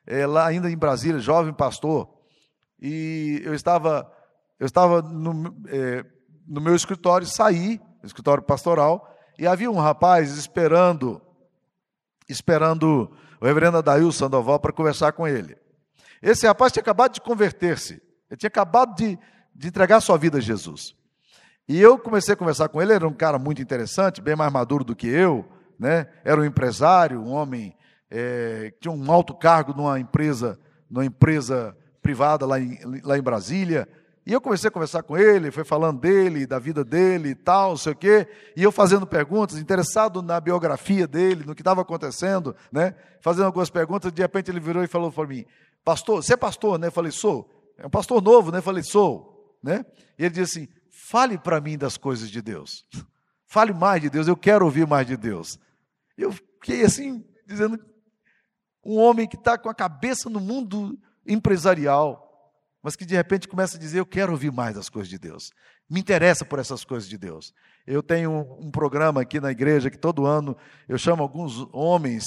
[0.06, 2.08] é, lá ainda em Brasília, jovem pastor,
[2.80, 4.10] e eu estava,
[4.58, 6.04] eu estava no, é,
[6.46, 9.08] no meu escritório, saí, escritório pastoral,
[9.38, 11.22] e havia um rapaz esperando,
[12.28, 13.10] esperando
[13.42, 15.56] o reverendo Adail Sandoval para conversar com ele.
[16.22, 18.00] Esse rapaz tinha acabado de converter-se,
[18.30, 19.18] ele tinha acabado de,
[19.52, 20.94] de entregar sua vida a Jesus.
[21.68, 24.84] E eu comecei a conversar com ele, era um cara muito interessante, bem mais maduro
[24.84, 25.44] do que eu,
[25.76, 26.06] né?
[26.22, 27.76] era um empresário, um homem
[28.08, 30.56] é, que tinha um alto cargo numa empresa,
[30.88, 33.88] numa empresa privada lá em, lá em Brasília,
[34.24, 37.70] e eu comecei a conversar com ele, foi falando dele, da vida dele e tal,
[37.70, 41.82] não sei o quê, e eu fazendo perguntas, interessado na biografia dele, no que estava
[41.82, 42.94] acontecendo, né?
[43.20, 45.44] Fazendo algumas perguntas, de repente ele virou e falou para mim:
[45.84, 46.86] Pastor, você é pastor, né?
[46.86, 47.50] Eu falei: Sou.
[47.76, 48.58] É um pastor novo, né?
[48.58, 49.84] Eu falei: Sou, né?
[50.16, 52.86] E ele disse assim: Fale para mim das coisas de Deus.
[53.44, 55.58] Fale mais de Deus, eu quero ouvir mais de Deus.
[56.16, 57.76] Eu fiquei assim, dizendo:
[58.84, 62.31] Um homem que está com a cabeça no mundo empresarial,
[62.82, 65.50] mas que de repente começa a dizer: Eu quero ouvir mais das coisas de Deus.
[65.88, 67.54] Me interessa por essas coisas de Deus.
[67.86, 70.56] Eu tenho um, um programa aqui na igreja que todo ano
[70.88, 72.24] eu chamo alguns homens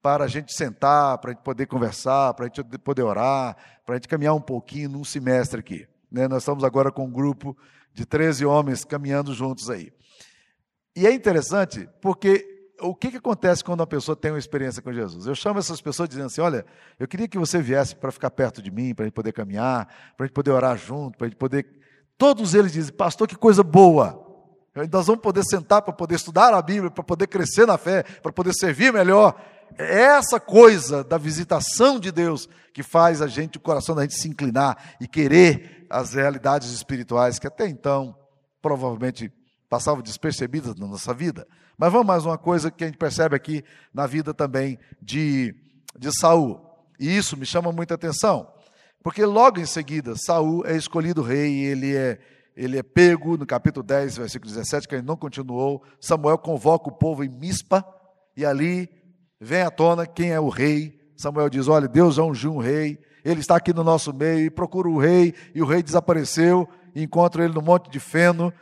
[0.00, 3.94] para a gente sentar, para a gente poder conversar, para a gente poder orar, para
[3.94, 5.86] a gente caminhar um pouquinho num semestre aqui.
[6.10, 6.26] Né?
[6.26, 7.56] Nós estamos agora com um grupo
[7.94, 9.92] de 13 homens caminhando juntos aí.
[10.94, 12.51] E é interessante porque
[12.82, 15.26] o que, que acontece quando uma pessoa tem uma experiência com Jesus?
[15.26, 16.66] Eu chamo essas pessoas dizendo assim: olha,
[16.98, 19.86] eu queria que você viesse para ficar perto de mim, para a gente poder caminhar,
[20.16, 21.66] para a gente poder orar junto, para a gente poder.
[22.18, 24.20] Todos eles dizem, pastor, que coisa boa.
[24.90, 28.32] Nós vamos poder sentar para poder estudar a Bíblia, para poder crescer na fé, para
[28.32, 29.34] poder servir melhor.
[29.78, 34.14] É essa coisa da visitação de Deus que faz a gente, o coração da gente
[34.14, 38.16] se inclinar e querer as realidades espirituais que até então
[38.62, 39.30] provavelmente
[39.68, 41.46] passavam despercebidas na nossa vida.
[41.78, 45.54] Mas vamos mais uma coisa que a gente percebe aqui na vida também de,
[45.98, 46.60] de Saul.
[46.98, 48.46] E isso me chama muita atenção,
[49.02, 52.18] porque logo em seguida Saul é escolhido rei, ele é
[52.54, 55.82] ele é pego no capítulo 10, versículo 17, que ele não continuou.
[55.98, 57.84] Samuel convoca o povo em Mispa,
[58.36, 58.90] e ali
[59.40, 61.00] vem à tona quem é o rei.
[61.16, 64.88] Samuel diz: Olha, Deus ungiu um rei, ele está aqui no nosso meio, e procura
[64.88, 68.52] o rei, e o rei desapareceu, e encontra ele no monte de feno.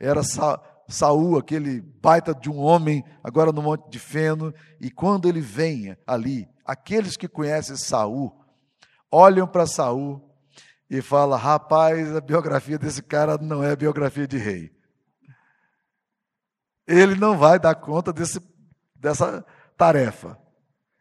[0.00, 5.28] Era Sa Saul, aquele baita de um homem, agora no monte de feno, e quando
[5.28, 8.34] ele vem ali, aqueles que conhecem Saul
[9.10, 10.20] olham para Saul
[10.90, 14.72] e falam: rapaz, a biografia desse cara não é biografia de rei.
[16.86, 18.40] Ele não vai dar conta desse,
[18.94, 19.44] dessa
[19.76, 20.38] tarefa.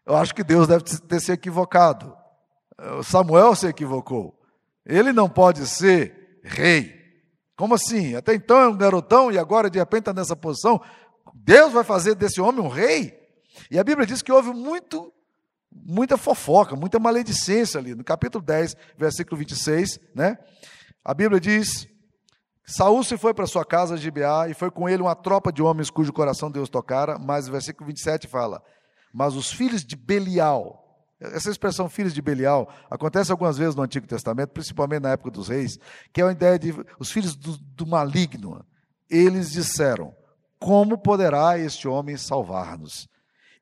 [0.06, 2.16] Eu acho que Deus deve ter se equivocado.
[3.04, 4.40] Samuel se equivocou.
[4.86, 7.03] Ele não pode ser rei.
[7.64, 8.14] Como assim?
[8.14, 10.82] Até então é um garotão e agora de repente está nessa posição.
[11.34, 13.18] Deus vai fazer desse homem um rei?
[13.72, 15.14] E a Bíblia diz que houve muito,
[15.72, 17.96] muita fofoca, muita maledicência ali.
[17.96, 20.38] No capítulo 10, versículo 26, né?
[21.06, 21.88] A Bíblia diz:
[22.66, 25.90] Saúl se foi para sua casa, Gibeá, e foi com ele uma tropa de homens
[25.90, 28.62] cujo coração Deus tocara, mas o versículo 27 fala:
[29.14, 30.83] Mas os filhos de Belial,
[31.32, 35.48] essa expressão filhos de Belial acontece algumas vezes no Antigo Testamento, principalmente na época dos
[35.48, 35.80] reis,
[36.12, 38.66] que é a ideia de os filhos do, do maligno.
[39.10, 40.14] Eles disseram:
[40.60, 43.08] Como poderá este homem salvar-nos?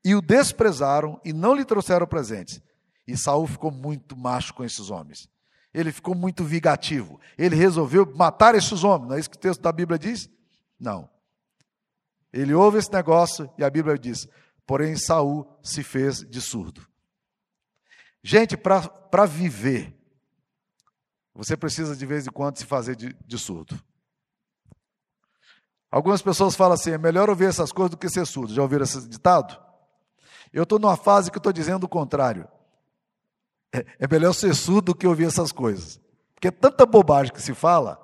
[0.04, 2.60] E o desprezaram e não lhe trouxeram presentes.
[3.06, 5.28] E Saul ficou muito macho com esses homens.
[5.72, 7.20] Ele ficou muito vingativo.
[7.38, 9.08] Ele resolveu matar esses homens.
[9.08, 10.28] Não é isso que o texto da Bíblia diz?
[10.78, 11.08] Não.
[12.32, 14.26] Ele ouve esse negócio e a Bíblia diz:
[14.66, 16.91] Porém, Saul se fez de surdo.
[18.22, 19.96] Gente, para viver,
[21.34, 23.78] você precisa de vez em quando se fazer de, de surdo.
[25.90, 28.54] Algumas pessoas falam assim: é melhor ouvir essas coisas do que ser surdo.
[28.54, 29.60] Já ouviram esse ditado?
[30.52, 32.48] Eu estou numa fase que estou dizendo o contrário.
[33.74, 36.00] É, é melhor ser surdo do que ouvir essas coisas.
[36.34, 37.98] Porque é tanta bobagem que se fala.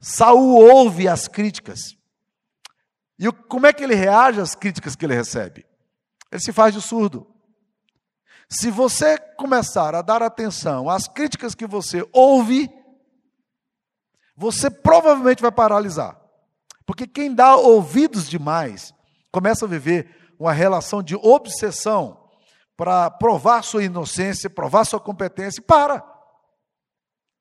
[0.00, 1.96] Saul ouve as críticas.
[3.18, 5.64] E como é que ele reage às críticas que ele recebe?
[6.30, 7.31] Ele se faz de surdo.
[8.54, 12.70] Se você começar a dar atenção às críticas que você ouve,
[14.36, 16.20] você provavelmente vai paralisar.
[16.84, 18.92] Porque quem dá ouvidos demais
[19.30, 22.28] começa a viver uma relação de obsessão
[22.76, 26.04] para provar sua inocência, provar sua competência e para.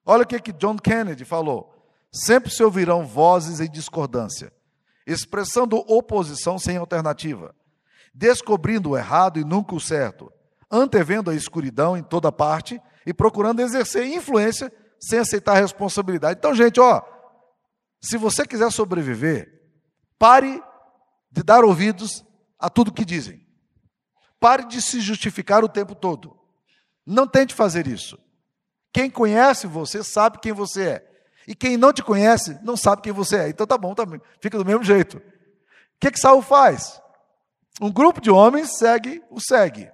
[0.06, 1.76] Olha o que, que John Kennedy falou.
[2.10, 4.54] Sempre se ouvirão vozes em discordância,
[5.06, 7.54] expressando oposição sem alternativa,
[8.14, 10.32] descobrindo o errado e nunca o certo,
[10.72, 16.38] antevendo a escuridão em toda parte e procurando exercer influência sem aceitar responsabilidade.
[16.40, 17.02] Então, gente, ó,
[18.00, 19.62] se você quiser sobreviver,
[20.18, 20.62] pare
[21.32, 22.24] de dar ouvidos
[22.58, 23.46] a tudo que dizem.
[24.40, 26.38] Pare de se justificar o tempo todo.
[27.06, 28.18] Não tente fazer isso.
[28.94, 31.12] Quem conhece você sabe quem você é.
[31.48, 33.50] E quem não te conhece não sabe quem você é.
[33.50, 34.04] Então tá bom, tá,
[34.40, 35.18] fica do mesmo jeito.
[35.18, 35.22] O
[36.00, 37.02] que que Saul faz?
[37.80, 39.90] Um grupo de homens segue o segue.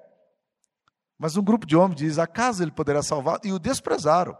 [1.18, 3.40] Mas um grupo de homens diz: acaso ele poderá salvar?
[3.44, 4.38] E o desprezaram.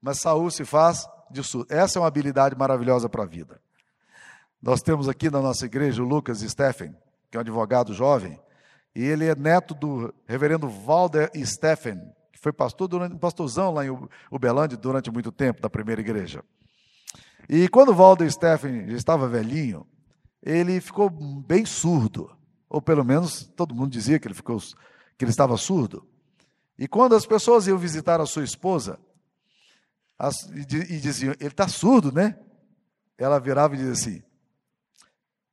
[0.00, 1.64] Mas Saul se faz disso.
[1.68, 3.60] Essa é uma habilidade maravilhosa para a vida.
[4.62, 6.94] Nós temos aqui na nossa igreja o Lucas Steffen,
[7.30, 8.38] que é um advogado jovem,
[8.94, 11.98] e ele é neto do reverendo Walder Steffen,
[12.32, 16.44] que foi pastor durante, pastorzão lá em Uberlândia durante muito tempo, da primeira igreja.
[17.48, 19.86] E quando Walder Steffen já estava velhinho,
[20.42, 22.30] ele ficou bem surdo,
[22.68, 24.58] ou pelo menos todo mundo dizia que ele ficou
[25.20, 26.08] que ele estava surdo.
[26.78, 28.98] E quando as pessoas iam visitar a sua esposa,
[30.18, 32.38] as, e, e diziam, ele está surdo, né?
[33.18, 34.22] Ela virava e dizia assim: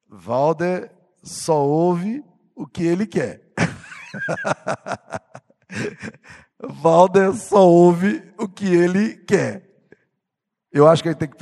[0.08, 0.90] Valder
[1.22, 2.24] só ouve
[2.56, 3.52] o que ele quer.
[6.64, 9.68] Valder só ouve o que ele quer.
[10.72, 11.38] Eu acho que a gente tem que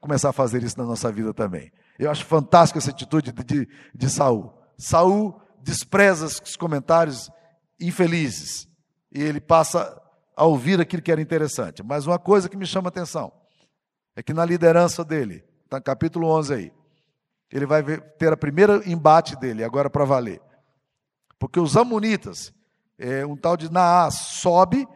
[0.00, 1.70] começar a fazer isso na nossa vida também.
[1.96, 4.52] Eu acho fantástica essa atitude de, de, de Saul.
[4.76, 7.30] Saul despreza os comentários
[7.82, 8.68] infelizes
[9.10, 10.00] e ele passa
[10.36, 11.82] a ouvir aquilo que era interessante.
[11.82, 13.32] Mas uma coisa que me chama a atenção
[14.16, 16.72] é que na liderança dele, está no capítulo 11 aí,
[17.50, 17.82] ele vai
[18.18, 20.40] ter a primeira embate dele, agora para valer.
[21.38, 22.52] Porque os amonitas,
[22.98, 24.88] é, um tal de Naás, sobe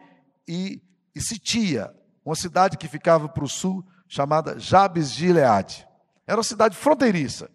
[0.47, 0.81] e,
[1.13, 1.93] e sitia
[2.25, 5.87] uma cidade que ficava para o sul, chamada Jabes de Gileade.
[6.25, 7.49] Era uma cidade fronteiriça.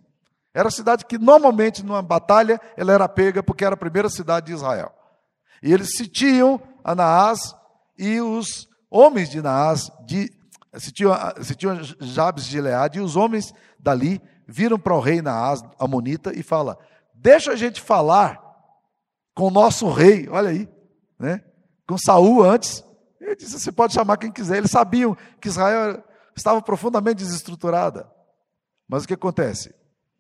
[0.55, 4.47] Era uma cidade que normalmente numa batalha ela era pega porque era a primeira cidade
[4.47, 4.93] de Israel.
[5.63, 7.55] E eles sitiam a Naás
[7.97, 10.31] e os homens de Naás, de,
[10.79, 11.15] sitiam,
[12.01, 16.79] Jabes de Gileade, e os homens dali viram para o rei Naás, Amonita, e fala:
[17.15, 18.41] Deixa a gente falar
[19.35, 20.69] com o nosso rei, olha aí,
[21.19, 21.43] né?
[21.87, 22.85] com Saul antes.
[23.21, 24.59] Ele disse: Você pode chamar quem quiser.
[24.59, 26.03] Eles sabiam que Israel
[26.35, 28.11] estava profundamente desestruturada.
[28.89, 29.75] Mas o que acontece?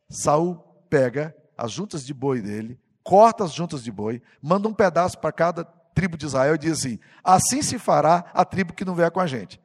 [0.09, 0.57] Saul
[0.88, 5.32] pega as juntas de boi dele, corta as juntas de boi, manda um pedaço para
[5.32, 9.10] cada tribo de Israel e diz assim: Assim se fará a tribo que não vier
[9.10, 9.60] com a gente.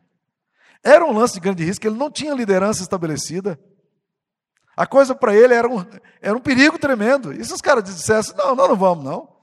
[0.84, 3.60] Era um lance de grande risco, ele não tinha liderança estabelecida.
[4.76, 5.84] A coisa para ele era um,
[6.22, 7.34] era um perigo tremendo.
[7.34, 9.38] E se os caras dissessem: Não, nós não vamos, não.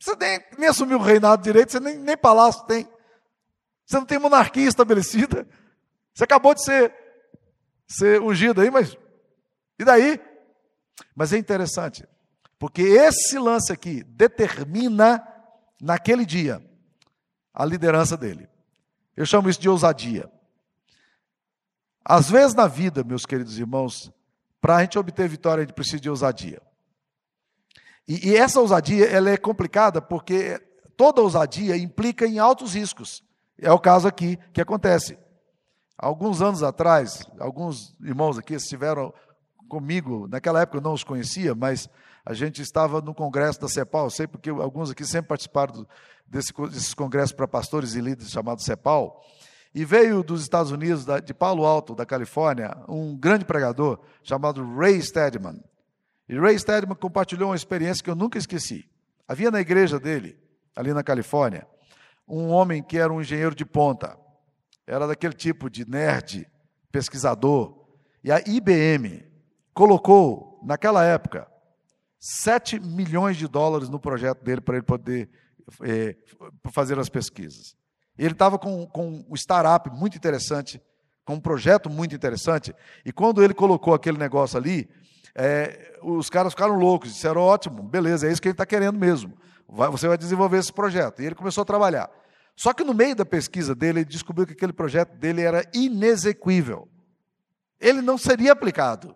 [0.00, 2.86] Você nem, nem assumiu o reinado direito, você nem, nem palácio tem.
[3.86, 5.48] Você não tem monarquia estabelecida.
[6.12, 6.94] Você acabou de ser,
[7.88, 8.96] ser ungido aí, mas
[9.78, 10.20] e daí?
[11.14, 12.06] Mas é interessante,
[12.64, 15.22] porque esse lance aqui determina,
[15.78, 16.64] naquele dia,
[17.52, 18.48] a liderança dele.
[19.14, 20.32] Eu chamo isso de ousadia.
[22.02, 24.10] Às vezes na vida, meus queridos irmãos,
[24.62, 26.62] para a gente obter vitória, a gente precisa de ousadia.
[28.08, 30.58] E, e, essa ousadia ela é complicada porque
[30.96, 33.22] toda ousadia implica em altos riscos.
[33.58, 35.18] É o caso aqui que acontece.
[35.98, 39.12] Alguns anos atrás, alguns irmãos aqui estiveram
[39.68, 41.90] comigo, naquela época eu não os conhecia, mas
[42.24, 45.86] a gente estava no congresso da CEPAL, sei porque alguns aqui sempre participaram
[46.26, 49.22] desse, desses congressos para pastores e líderes chamados CEPAL,
[49.74, 55.02] e veio dos Estados Unidos, de Palo Alto, da Califórnia, um grande pregador chamado Ray
[55.02, 55.62] Steadman.
[56.28, 58.88] E Ray Steadman compartilhou uma experiência que eu nunca esqueci.
[59.26, 60.38] Havia na igreja dele,
[60.76, 61.66] ali na Califórnia,
[62.26, 64.16] um homem que era um engenheiro de ponta.
[64.86, 66.46] Era daquele tipo de nerd,
[66.92, 67.84] pesquisador.
[68.22, 69.24] E a IBM
[69.74, 71.48] colocou, naquela época,
[72.26, 75.28] 7 milhões de dólares no projeto dele para ele poder
[75.82, 76.16] é,
[76.72, 77.76] fazer as pesquisas.
[78.16, 80.80] Ele estava com, com um startup muito interessante,
[81.22, 84.88] com um projeto muito interessante, e quando ele colocou aquele negócio ali,
[85.34, 89.36] é, os caras ficaram loucos, disseram: ótimo, beleza, é isso que ele está querendo mesmo.
[89.68, 91.20] Vai, você vai desenvolver esse projeto.
[91.20, 92.10] E ele começou a trabalhar.
[92.56, 96.88] Só que no meio da pesquisa dele, ele descobriu que aquele projeto dele era inexequível.
[97.78, 99.14] Ele não seria aplicado.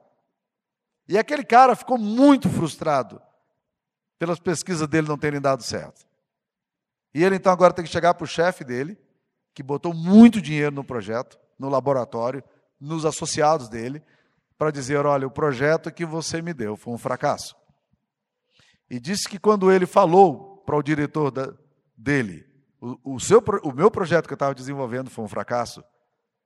[1.08, 3.20] E aquele cara ficou muito frustrado
[4.18, 6.06] pelas pesquisas dele não terem dado certo.
[7.14, 8.98] E ele então agora tem que chegar para o chefe dele,
[9.54, 12.44] que botou muito dinheiro no projeto, no laboratório,
[12.78, 14.02] nos associados dele,
[14.58, 17.56] para dizer: olha, o projeto que você me deu foi um fracasso.
[18.90, 21.52] E disse que quando ele falou para o diretor da,
[21.96, 22.46] dele,
[22.80, 25.82] o, o, seu, o meu projeto que eu estava desenvolvendo foi um fracasso,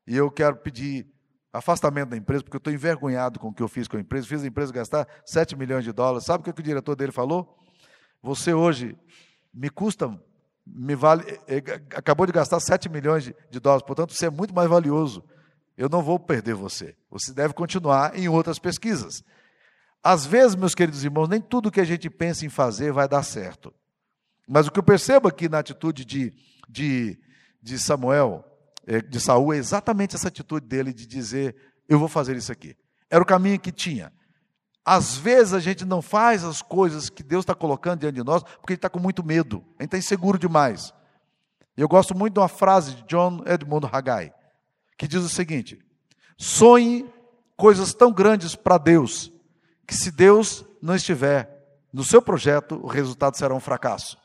[0.06, 1.06] e eu quero pedir
[1.52, 4.26] afastamento da empresa, porque eu estou envergonhado com o que eu fiz com a empresa,
[4.26, 6.24] fiz a empresa gastar 7 milhões de dólares.
[6.24, 7.58] Sabe o que, que o diretor dele falou?
[8.22, 8.96] Você hoje
[9.52, 10.18] me custa
[10.66, 11.58] me vale, é, é,
[11.96, 15.24] acabou de gastar 7 milhões de, dólares, portanto, você é muito mais valioso.
[15.76, 16.96] Eu não vou perder você.
[17.10, 19.24] Você deve continuar em outras pesquisas.
[20.02, 23.22] Às vezes, meus queridos irmãos, nem tudo que a gente pensa em fazer vai dar
[23.22, 23.72] certo.
[24.48, 26.32] Mas o que eu percebo aqui na atitude de,
[26.68, 27.18] de,
[27.62, 28.51] de Samuel, é,
[29.08, 31.54] de Saul, é exatamente essa atitude dele de dizer:
[31.88, 32.76] Eu vou fazer isso aqui.
[33.10, 34.12] Era o caminho que tinha.
[34.84, 38.42] Às vezes a gente não faz as coisas que Deus está colocando diante de nós
[38.42, 40.92] porque a gente está com muito medo, a gente está inseguro demais.
[41.76, 44.32] Eu gosto muito de uma frase de John Edmund Haggai,
[44.98, 45.78] que diz o seguinte:
[46.36, 47.08] sonhe
[47.56, 49.32] coisas tão grandes para Deus,
[49.86, 51.48] que se Deus não estiver
[51.92, 54.18] no seu projeto, o resultado será um fracasso.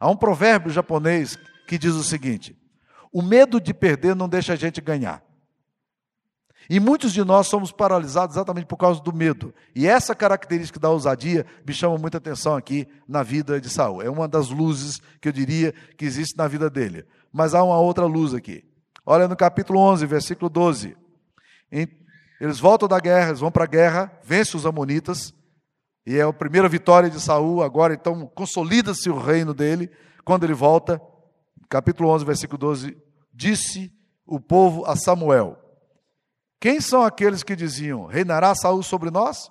[0.00, 1.38] Há um provérbio japonês
[1.68, 2.58] que diz o seguinte:
[3.12, 5.22] o medo de perder não deixa a gente ganhar.
[6.70, 9.52] E muitos de nós somos paralisados exatamente por causa do medo.
[9.74, 14.00] E essa característica da ousadia me chama muita atenção aqui na vida de Saul.
[14.00, 17.04] É uma das luzes que eu diria que existe na vida dele.
[17.32, 18.64] Mas há uma outra luz aqui.
[19.04, 20.96] Olha no capítulo 11, versículo 12.
[22.40, 25.34] Eles voltam da guerra, eles vão para a guerra, vencem os amonitas.
[26.06, 29.90] E é a primeira vitória de Saul, agora então consolida-se o reino dele.
[30.24, 31.00] Quando ele volta,
[31.72, 33.02] capítulo 11, versículo 12,
[33.32, 33.90] disse
[34.26, 35.58] o povo a Samuel:
[36.60, 39.50] Quem são aqueles que diziam: Reinará Saul sobre nós?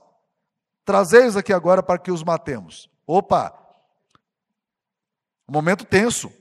[0.85, 2.87] Trazei-os aqui agora para que os matemos.
[3.07, 3.57] Opa!
[5.49, 6.31] Momento tenso.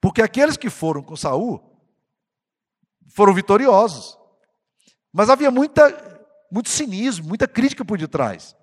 [0.00, 1.62] Porque aqueles que foram com Saul
[3.08, 4.18] foram vitoriosos.
[5.12, 5.90] Mas havia muita,
[6.50, 8.56] muito cinismo, muita crítica por detrás.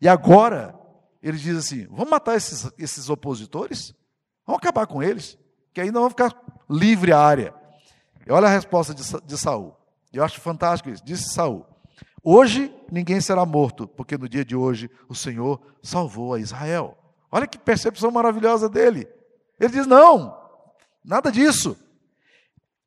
[0.00, 0.78] E agora,
[1.22, 3.94] ele diz assim: vamos matar esses, esses opositores?
[4.46, 5.38] Vamos acabar com eles,
[5.72, 6.34] que aí não vão ficar
[6.68, 7.54] livre a área.
[8.26, 9.76] E olha a resposta de, de Saul.
[10.12, 11.04] Eu acho fantástico isso.
[11.04, 11.66] Disse Saul:
[12.22, 16.96] Hoje ninguém será morto, porque no dia de hoje o Senhor salvou a Israel.
[17.30, 19.08] Olha que percepção maravilhosa dele.
[19.58, 20.36] Ele diz: Não,
[21.04, 21.76] nada disso.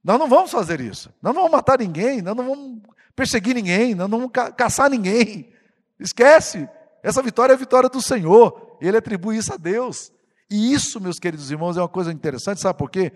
[0.03, 1.12] Nós não vamos fazer isso.
[1.22, 2.82] Nós não vamos matar ninguém, nós não vamos
[3.16, 5.51] perseguir ninguém, nós não vamos ca caçar ninguém.
[5.99, 6.70] Esquece.
[7.01, 8.78] Essa vitória é a vitória do Senhor.
[8.80, 10.12] Ele atribui isso a Deus.
[10.50, 13.12] E isso, meus queridos irmãos, é uma coisa interessante, sabe por quê?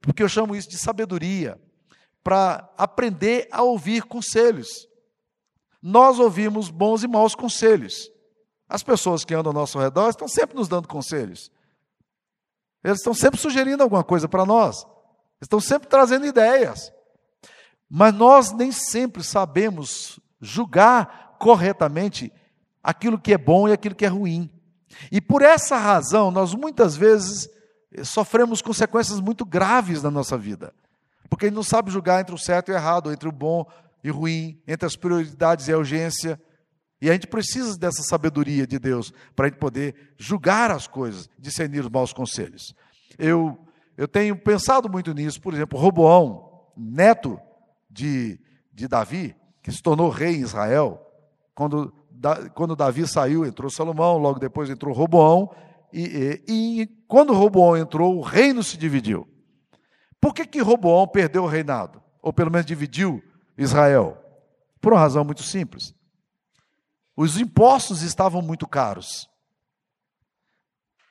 [0.00, 1.60] Porque eu chamo isso de sabedoria,
[2.22, 4.88] para aprender a ouvir conselhos.
[5.82, 8.10] Nós ouvimos bons e maus conselhos.
[8.68, 11.50] As pessoas que andam ao nosso redor estão sempre nos dando conselhos.
[12.84, 14.86] Eles estão sempre sugerindo alguma coisa para nós.
[15.40, 16.92] Estão sempre trazendo ideias.
[17.88, 22.32] Mas nós nem sempre sabemos julgar corretamente
[22.82, 24.50] aquilo que é bom e aquilo que é ruim.
[25.10, 27.48] E por essa razão, nós muitas vezes
[27.92, 30.72] eh, sofremos consequências muito graves na nossa vida.
[31.28, 33.64] Porque gente não sabe julgar entre o certo e o errado, entre o bom
[34.02, 36.40] e o ruim, entre as prioridades e a urgência.
[37.00, 41.30] E a gente precisa dessa sabedoria de Deus para a gente poder julgar as coisas,
[41.38, 42.74] discernir os maus conselhos.
[43.18, 43.58] Eu,
[43.96, 47.40] eu tenho pensado muito nisso, por exemplo, Roboão, neto
[47.88, 48.38] de,
[48.72, 51.06] de Davi, que se tornou rei em Israel,
[51.54, 51.92] quando,
[52.54, 55.50] quando Davi saiu, entrou Salomão, logo depois entrou Roboão,
[55.92, 59.26] e, e, e quando Roboão entrou, o reino se dividiu.
[60.20, 62.02] Por que, que Roboão perdeu o reinado?
[62.22, 63.22] Ou pelo menos dividiu
[63.56, 64.18] Israel?
[64.80, 65.94] Por uma razão muito simples.
[67.16, 69.28] Os impostos estavam muito caros.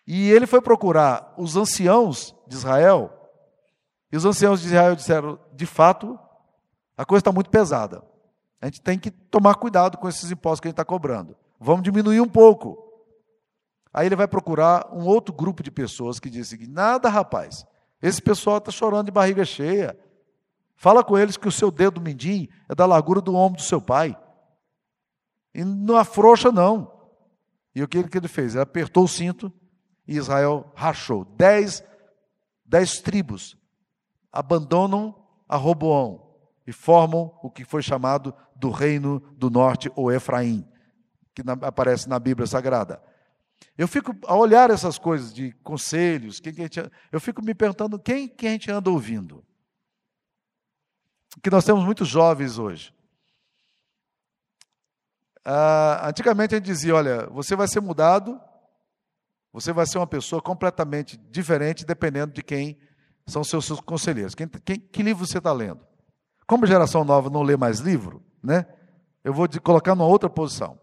[0.08, 3.12] E ele foi procurar os anciãos de Israel,
[4.12, 6.18] e os anciãos de Israel disseram: de fato,
[6.98, 8.04] a coisa está muito pesada.
[8.62, 11.36] A gente tem que tomar cuidado com esses impostos que a gente está cobrando.
[11.60, 12.78] Vamos diminuir um pouco.
[13.94, 17.66] Aí ele vai procurar um outro grupo de pessoas que diz seguinte: nada, rapaz,
[18.02, 19.98] esse pessoal está chorando de barriga cheia.
[20.76, 23.82] Fala com eles que o seu dedo mindinho é da largura do ombro do seu
[23.82, 24.18] pai.
[25.54, 27.00] E não afrouxa, não.
[27.76, 28.54] E o que ele, que ele fez?
[28.54, 29.52] Ele apertou o cinto
[30.08, 31.26] e Israel rachou.
[31.26, 31.84] Dez,
[32.66, 33.58] dez tribos
[34.32, 35.16] abandonam
[35.48, 36.29] a Roboão
[36.70, 40.64] e formam o que foi chamado do Reino do Norte, ou Efraim,
[41.34, 43.02] que na, aparece na Bíblia Sagrada.
[43.76, 46.80] Eu fico a olhar essas coisas de conselhos, quem que gente,
[47.12, 49.44] eu fico me perguntando quem que a gente anda ouvindo.
[51.42, 52.94] Que nós temos muitos jovens hoje.
[55.44, 58.40] Ah, antigamente a gente dizia: olha, você vai ser mudado,
[59.52, 62.80] você vai ser uma pessoa completamente diferente, dependendo de quem
[63.26, 64.36] são seus, seus conselheiros.
[64.36, 65.89] Quem, quem, que livro você está lendo?
[66.50, 68.66] Como geração nova não lê mais livro, né?
[69.24, 70.82] Eu vou te colocar numa outra posição.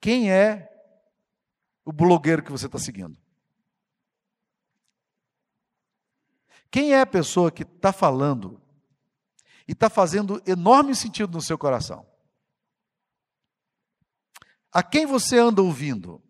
[0.00, 0.66] Quem é
[1.84, 3.18] o blogueiro que você está seguindo?
[6.70, 8.58] Quem é a pessoa que está falando
[9.68, 12.06] e está fazendo enorme sentido no seu coração?
[14.72, 16.22] A quem você anda ouvindo?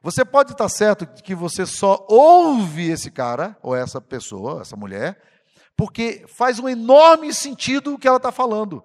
[0.00, 4.76] Você pode estar certo de que você só ouve esse cara, ou essa pessoa, essa
[4.76, 5.37] mulher,
[5.78, 8.84] porque faz um enorme sentido o que ela está falando.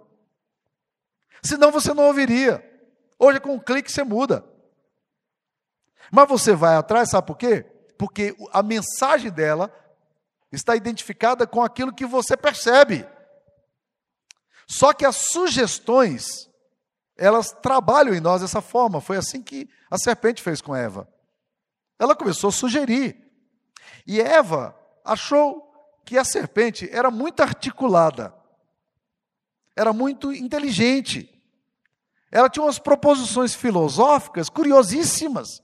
[1.43, 2.63] Senão você não ouviria.
[3.17, 4.45] Hoje, com um clique, você muda.
[6.11, 7.63] Mas você vai atrás, sabe por quê?
[7.97, 9.73] Porque a mensagem dela
[10.51, 13.07] está identificada com aquilo que você percebe.
[14.67, 16.47] Só que as sugestões
[17.17, 19.01] elas trabalham em nós dessa forma.
[19.01, 21.11] Foi assim que a serpente fez com Eva.
[21.97, 23.19] Ela começou a sugerir.
[24.05, 25.72] E Eva achou
[26.05, 28.33] que a serpente era muito articulada,
[29.75, 31.29] era muito inteligente.
[32.31, 35.61] Ela tinha umas proposições filosóficas curiosíssimas.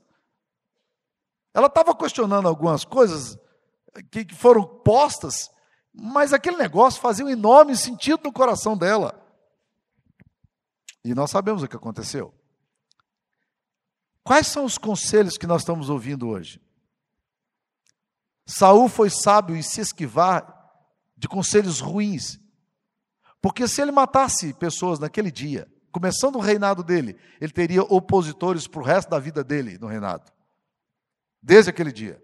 [1.52, 3.38] Ela estava questionando algumas coisas
[4.10, 5.50] que foram postas,
[5.92, 9.20] mas aquele negócio fazia um enorme sentido no coração dela.
[11.04, 12.32] E nós sabemos o que aconteceu.
[14.22, 16.60] Quais são os conselhos que nós estamos ouvindo hoje?
[18.50, 20.44] Saul foi sábio em se esquivar
[21.16, 22.38] de conselhos ruins.
[23.40, 28.80] Porque se ele matasse pessoas naquele dia, começando o reinado dele, ele teria opositores para
[28.80, 30.30] o resto da vida dele no reinado.
[31.40, 32.22] Desde aquele dia.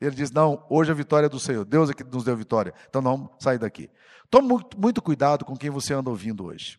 [0.00, 1.64] Ele diz: Não, hoje a vitória é do Senhor.
[1.64, 2.72] Deus é que nos deu vitória.
[2.88, 3.90] Então não vamos sair daqui.
[4.30, 6.78] Tome muito, muito cuidado com quem você anda ouvindo hoje.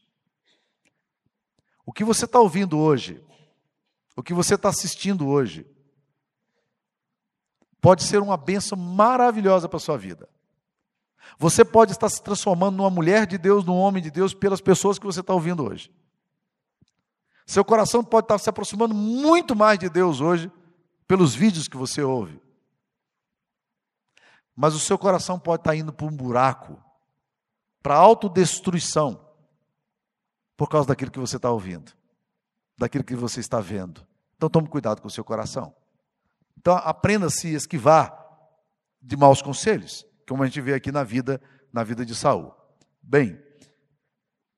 [1.85, 3.21] O que você está ouvindo hoje,
[4.15, 5.65] o que você está assistindo hoje,
[7.81, 10.27] pode ser uma bênção maravilhosa para a sua vida.
[11.37, 14.99] Você pode estar se transformando numa mulher de Deus, num homem de Deus, pelas pessoas
[14.99, 15.91] que você está ouvindo hoje.
[17.45, 20.51] Seu coração pode estar se aproximando muito mais de Deus hoje,
[21.07, 22.39] pelos vídeos que você ouve.
[24.55, 26.77] Mas o seu coração pode estar indo para um buraco,
[27.81, 29.25] para autodestruição,
[30.55, 31.93] por causa daquilo que você está ouvindo,
[32.77, 34.05] daquilo que você está vendo.
[34.35, 35.73] Então tome cuidado com o seu coração.
[36.59, 38.13] Então aprenda a esquivar
[39.01, 41.41] de maus conselhos, como a gente vê aqui na vida,
[41.71, 42.53] na vida de Saul.
[43.01, 43.39] Bem,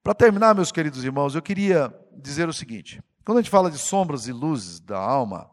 [0.03, 3.77] para terminar, meus queridos irmãos, eu queria dizer o seguinte: quando a gente fala de
[3.77, 5.49] sombras e luzes da alma,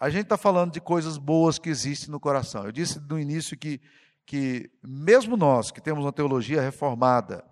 [0.00, 2.64] a gente está falando de coisas boas que existem no coração.
[2.64, 3.80] Eu disse no início que,
[4.26, 7.44] que, mesmo nós que temos uma teologia reformada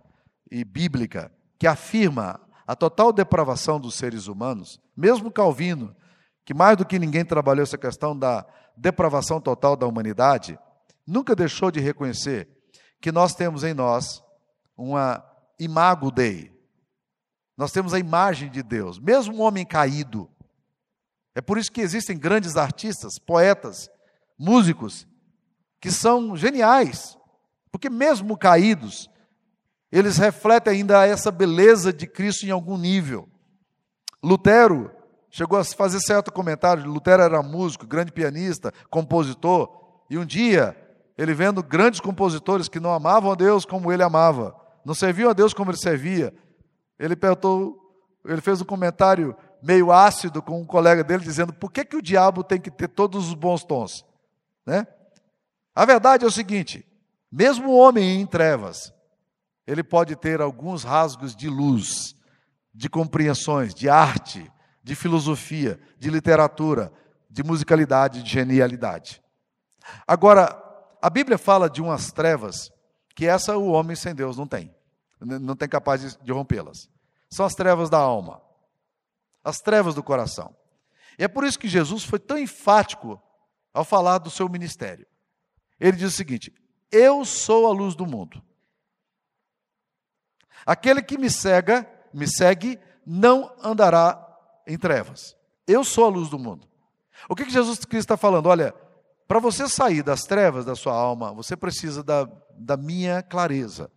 [0.51, 5.95] e bíblica, que afirma a total depravação dos seres humanos, mesmo Calvino,
[6.45, 10.59] que mais do que ninguém trabalhou essa questão da depravação total da humanidade,
[11.07, 12.49] nunca deixou de reconhecer
[13.01, 14.23] que nós temos em nós
[14.77, 15.25] uma
[15.59, 16.53] imago Dei.
[17.57, 20.31] Nós temos a imagem de Deus, mesmo um homem caído,
[21.35, 23.89] é por isso que existem grandes artistas, poetas,
[24.39, 25.07] músicos,
[25.81, 27.17] que são geniais,
[27.71, 29.09] porque mesmo caídos,
[29.93, 33.29] eles refletem ainda essa beleza de Cristo em algum nível.
[34.23, 34.91] Lutero
[35.31, 39.71] chegou a fazer certo comentário: Lutero era músico, grande pianista, compositor,
[40.11, 40.77] e um dia,
[41.17, 44.55] ele vendo grandes compositores que não amavam a Deus como ele amava,
[44.85, 46.35] não serviam a Deus como ele servia,
[46.99, 47.79] ele perguntou,
[48.25, 52.03] ele fez um comentário meio ácido com um colega dele, dizendo: por que, que o
[52.03, 54.05] diabo tem que ter todos os bons tons?
[54.67, 54.87] Né?
[55.75, 56.85] A verdade é o seguinte:
[57.31, 58.93] mesmo o homem em trevas,
[59.67, 62.17] ele pode ter alguns rasgos de luz,
[62.75, 64.51] de compreensões, de arte,
[64.83, 66.93] de filosofia, de literatura,
[67.29, 69.23] de musicalidade, de genialidade.
[70.07, 70.57] Agora,
[71.01, 72.73] a Bíblia fala de umas trevas
[73.15, 74.75] que essa o homem sem Deus não tem,
[75.21, 76.89] não tem capaz de rompê-las.
[77.29, 78.43] São as trevas da alma
[79.45, 80.55] as trevas do coração.
[81.19, 83.21] E é por isso que Jesus foi tão enfático
[83.73, 85.07] ao falar do seu ministério.
[85.79, 86.53] Ele diz o seguinte:
[86.91, 88.43] Eu sou a luz do mundo.
[90.65, 94.30] Aquele que me cega, me segue, não andará
[94.73, 95.37] em trevas.
[95.67, 96.67] Eu sou a luz do mundo.
[97.29, 98.47] O que, que Jesus Cristo está falando?
[98.47, 98.75] Olha,
[99.27, 103.91] para você sair das trevas da sua alma, você precisa da, da minha clareza.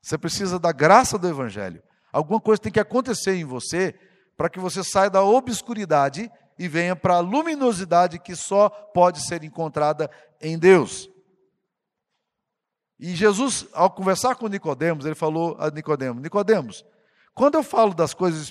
[0.00, 1.82] Você precisa da graça do Evangelho.
[2.12, 3.98] Alguma coisa tem que acontecer em você
[4.36, 9.42] para que você saia da obscuridade e venha para a luminosidade que só pode ser
[9.42, 10.10] encontrada
[10.40, 11.10] em Deus.
[12.98, 16.84] E Jesus, ao conversar com Nicodemos, ele falou a Nicodemos: Nicodemos,
[17.34, 18.42] quando eu falo das coisas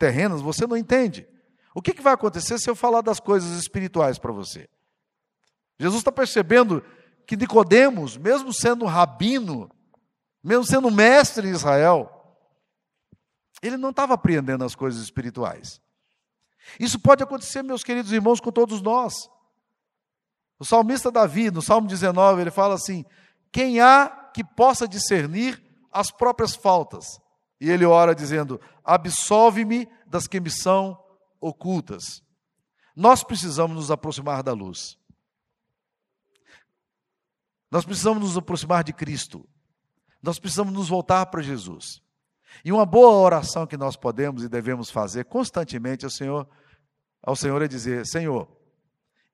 [0.00, 1.28] terrenas, você não entende.
[1.74, 4.68] O que, que vai acontecer se eu falar das coisas espirituais para você?
[5.78, 6.82] Jesus está percebendo
[7.26, 9.70] que Nicodemos, mesmo sendo rabino,
[10.42, 12.10] mesmo sendo mestre em Israel,
[13.62, 15.80] ele não estava apreendendo as coisas espirituais.
[16.78, 19.12] Isso pode acontecer, meus queridos irmãos, com todos nós.
[20.58, 23.04] O salmista Davi, no Salmo 19, ele fala assim:
[23.52, 27.19] Quem há que possa discernir as próprias faltas?
[27.60, 30.98] E ele ora dizendo: Absolve-me das que me são
[31.40, 32.22] ocultas.
[32.96, 34.98] Nós precisamos nos aproximar da luz.
[37.70, 39.48] Nós precisamos nos aproximar de Cristo.
[40.22, 42.02] Nós precisamos nos voltar para Jesus.
[42.64, 46.48] E uma boa oração que nós podemos e devemos fazer constantemente ao Senhor,
[47.22, 48.48] ao Senhor é dizer: Senhor,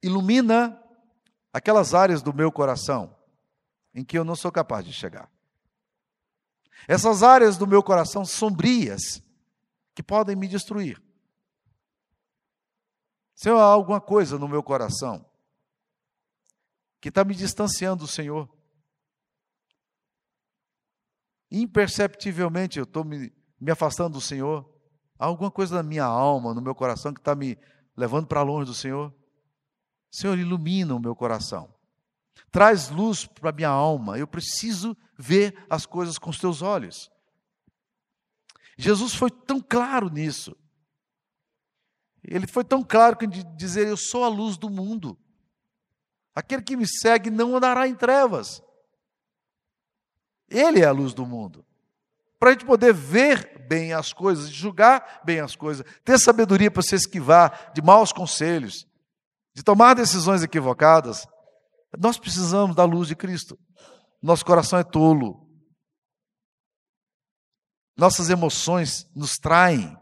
[0.02, 0.80] ilumina
[1.52, 3.16] aquelas áreas do meu coração
[3.94, 5.30] em que eu não sou capaz de chegar.
[6.88, 9.22] Essas áreas do meu coração sombrias
[9.94, 11.02] que podem me destruir.
[13.34, 15.24] Senhor, há alguma coisa no meu coração
[17.00, 18.48] que está me distanciando do Senhor
[21.50, 24.68] imperceptivelmente eu estou me, me afastando do Senhor?
[25.18, 27.58] Há alguma coisa na minha alma, no meu coração, que está me
[27.96, 29.14] levando para longe do Senhor?
[30.10, 31.74] Senhor, ilumina o meu coração.
[32.50, 34.18] Traz luz para a minha alma.
[34.18, 37.10] Eu preciso ver as coisas com os teus olhos.
[38.76, 40.56] Jesus foi tão claro nisso.
[42.22, 45.16] Ele foi tão claro que dizer: Eu sou a luz do mundo.
[46.34, 48.62] Aquele que me segue não andará em trevas.
[50.48, 51.64] Ele é a luz do mundo.
[52.38, 56.82] para a gente poder ver bem as coisas, julgar bem as coisas, ter sabedoria para
[56.82, 58.86] se esquivar de maus conselhos,
[59.54, 61.26] de tomar decisões equivocadas.
[61.98, 63.58] Nós precisamos da luz de Cristo.
[64.22, 65.46] Nosso coração é tolo.
[67.96, 69.96] Nossas emoções nos traem.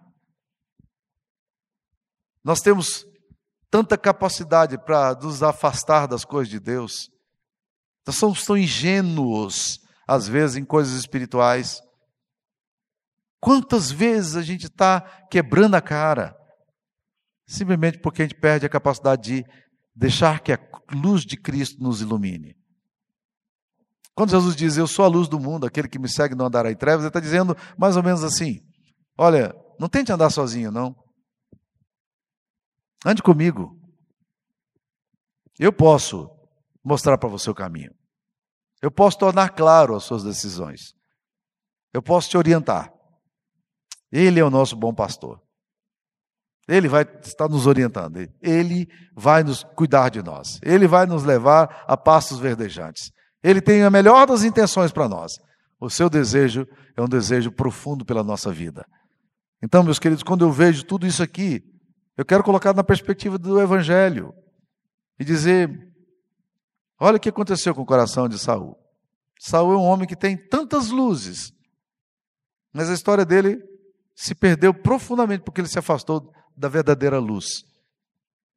[2.43, 3.05] Nós temos
[3.71, 7.09] tanta capacidade para nos afastar das coisas de Deus.
[8.07, 11.81] Nós somos tão ingênuos, às vezes, em coisas espirituais.
[13.41, 16.37] Quantas vezes a gente está quebrando a cara,
[17.47, 19.45] simplesmente porque a gente perde a capacidade de
[19.95, 20.59] deixar que a
[20.93, 22.57] luz de Cristo nos ilumine.
[24.15, 26.71] Quando Jesus diz, Eu sou a luz do mundo, aquele que me segue não andará
[26.71, 28.61] em trevas, ele está dizendo mais ou menos assim:
[29.19, 30.95] Olha, não tente andar sozinho, não.
[33.05, 33.79] Ande comigo.
[35.59, 36.31] Eu posso
[36.83, 37.95] mostrar para você o caminho.
[38.81, 40.95] Eu posso tornar claro as suas decisões.
[41.93, 42.93] Eu posso te orientar.
[44.11, 45.44] Ele é o nosso bom pastor.
[46.67, 48.27] Ele vai estar nos orientando.
[48.41, 50.59] Ele vai nos cuidar de nós.
[50.63, 53.11] Ele vai nos levar a passos verdejantes.
[53.43, 55.39] Ele tem a melhor das intenções para nós.
[55.79, 58.87] O seu desejo é um desejo profundo pela nossa vida.
[59.63, 61.63] Então, meus queridos, quando eu vejo tudo isso aqui,
[62.17, 64.33] eu quero colocar na perspectiva do Evangelho
[65.19, 65.69] e dizer:
[66.99, 68.77] olha o que aconteceu com o coração de Saul.
[69.39, 71.53] Saul é um homem que tem tantas luzes,
[72.73, 73.59] mas a história dele
[74.15, 77.65] se perdeu profundamente porque ele se afastou da verdadeira luz.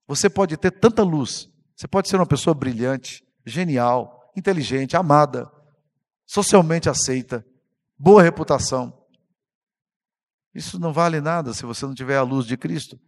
[0.07, 5.51] Você pode ter tanta luz, você pode ser uma pessoa brilhante, genial, inteligente, amada,
[6.25, 7.45] socialmente aceita,
[7.97, 9.05] boa reputação.
[10.53, 12.99] Isso não vale nada se você não tiver a luz de Cristo.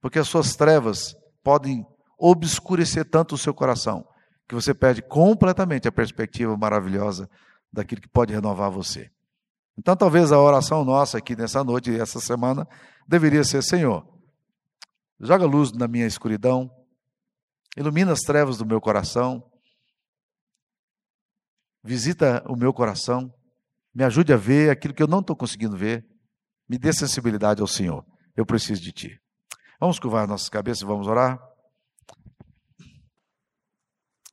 [0.00, 1.86] Porque as suas trevas podem
[2.18, 4.06] obscurecer tanto o seu coração
[4.46, 7.28] que você perde completamente a perspectiva maravilhosa
[7.72, 9.10] daquilo que pode renovar você.
[9.76, 12.66] Então, talvez a oração nossa aqui nessa noite e essa semana
[13.06, 14.06] deveria ser: Senhor,
[15.20, 16.70] joga luz na minha escuridão,
[17.76, 19.42] ilumina as trevas do meu coração,
[21.82, 23.32] visita o meu coração,
[23.92, 26.06] me ajude a ver aquilo que eu não estou conseguindo ver,
[26.68, 28.06] me dê sensibilidade ao Senhor.
[28.36, 29.20] Eu preciso de Ti.
[29.80, 31.38] Vamos curvar nossas cabeças e vamos orar?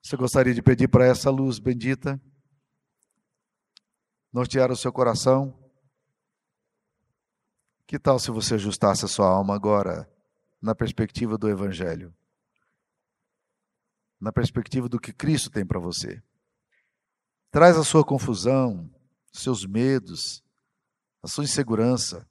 [0.04, 2.20] Você gostaria de pedir para essa luz bendita
[4.32, 5.58] nortear o seu coração?
[7.86, 10.10] Que tal se você ajustasse a sua alma agora
[10.62, 12.14] na perspectiva do Evangelho?
[14.20, 16.22] Na perspectiva do que Cristo tem para você?
[17.50, 18.90] Traz a sua confusão,
[19.34, 20.42] seus medos,
[21.22, 22.26] a sua insegurança,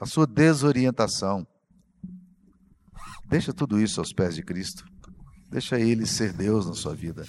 [0.00, 1.46] a sua desorientação.
[3.26, 4.84] Deixa tudo isso aos pés de Cristo.
[5.48, 7.24] Deixa Ele ser Deus na sua vida.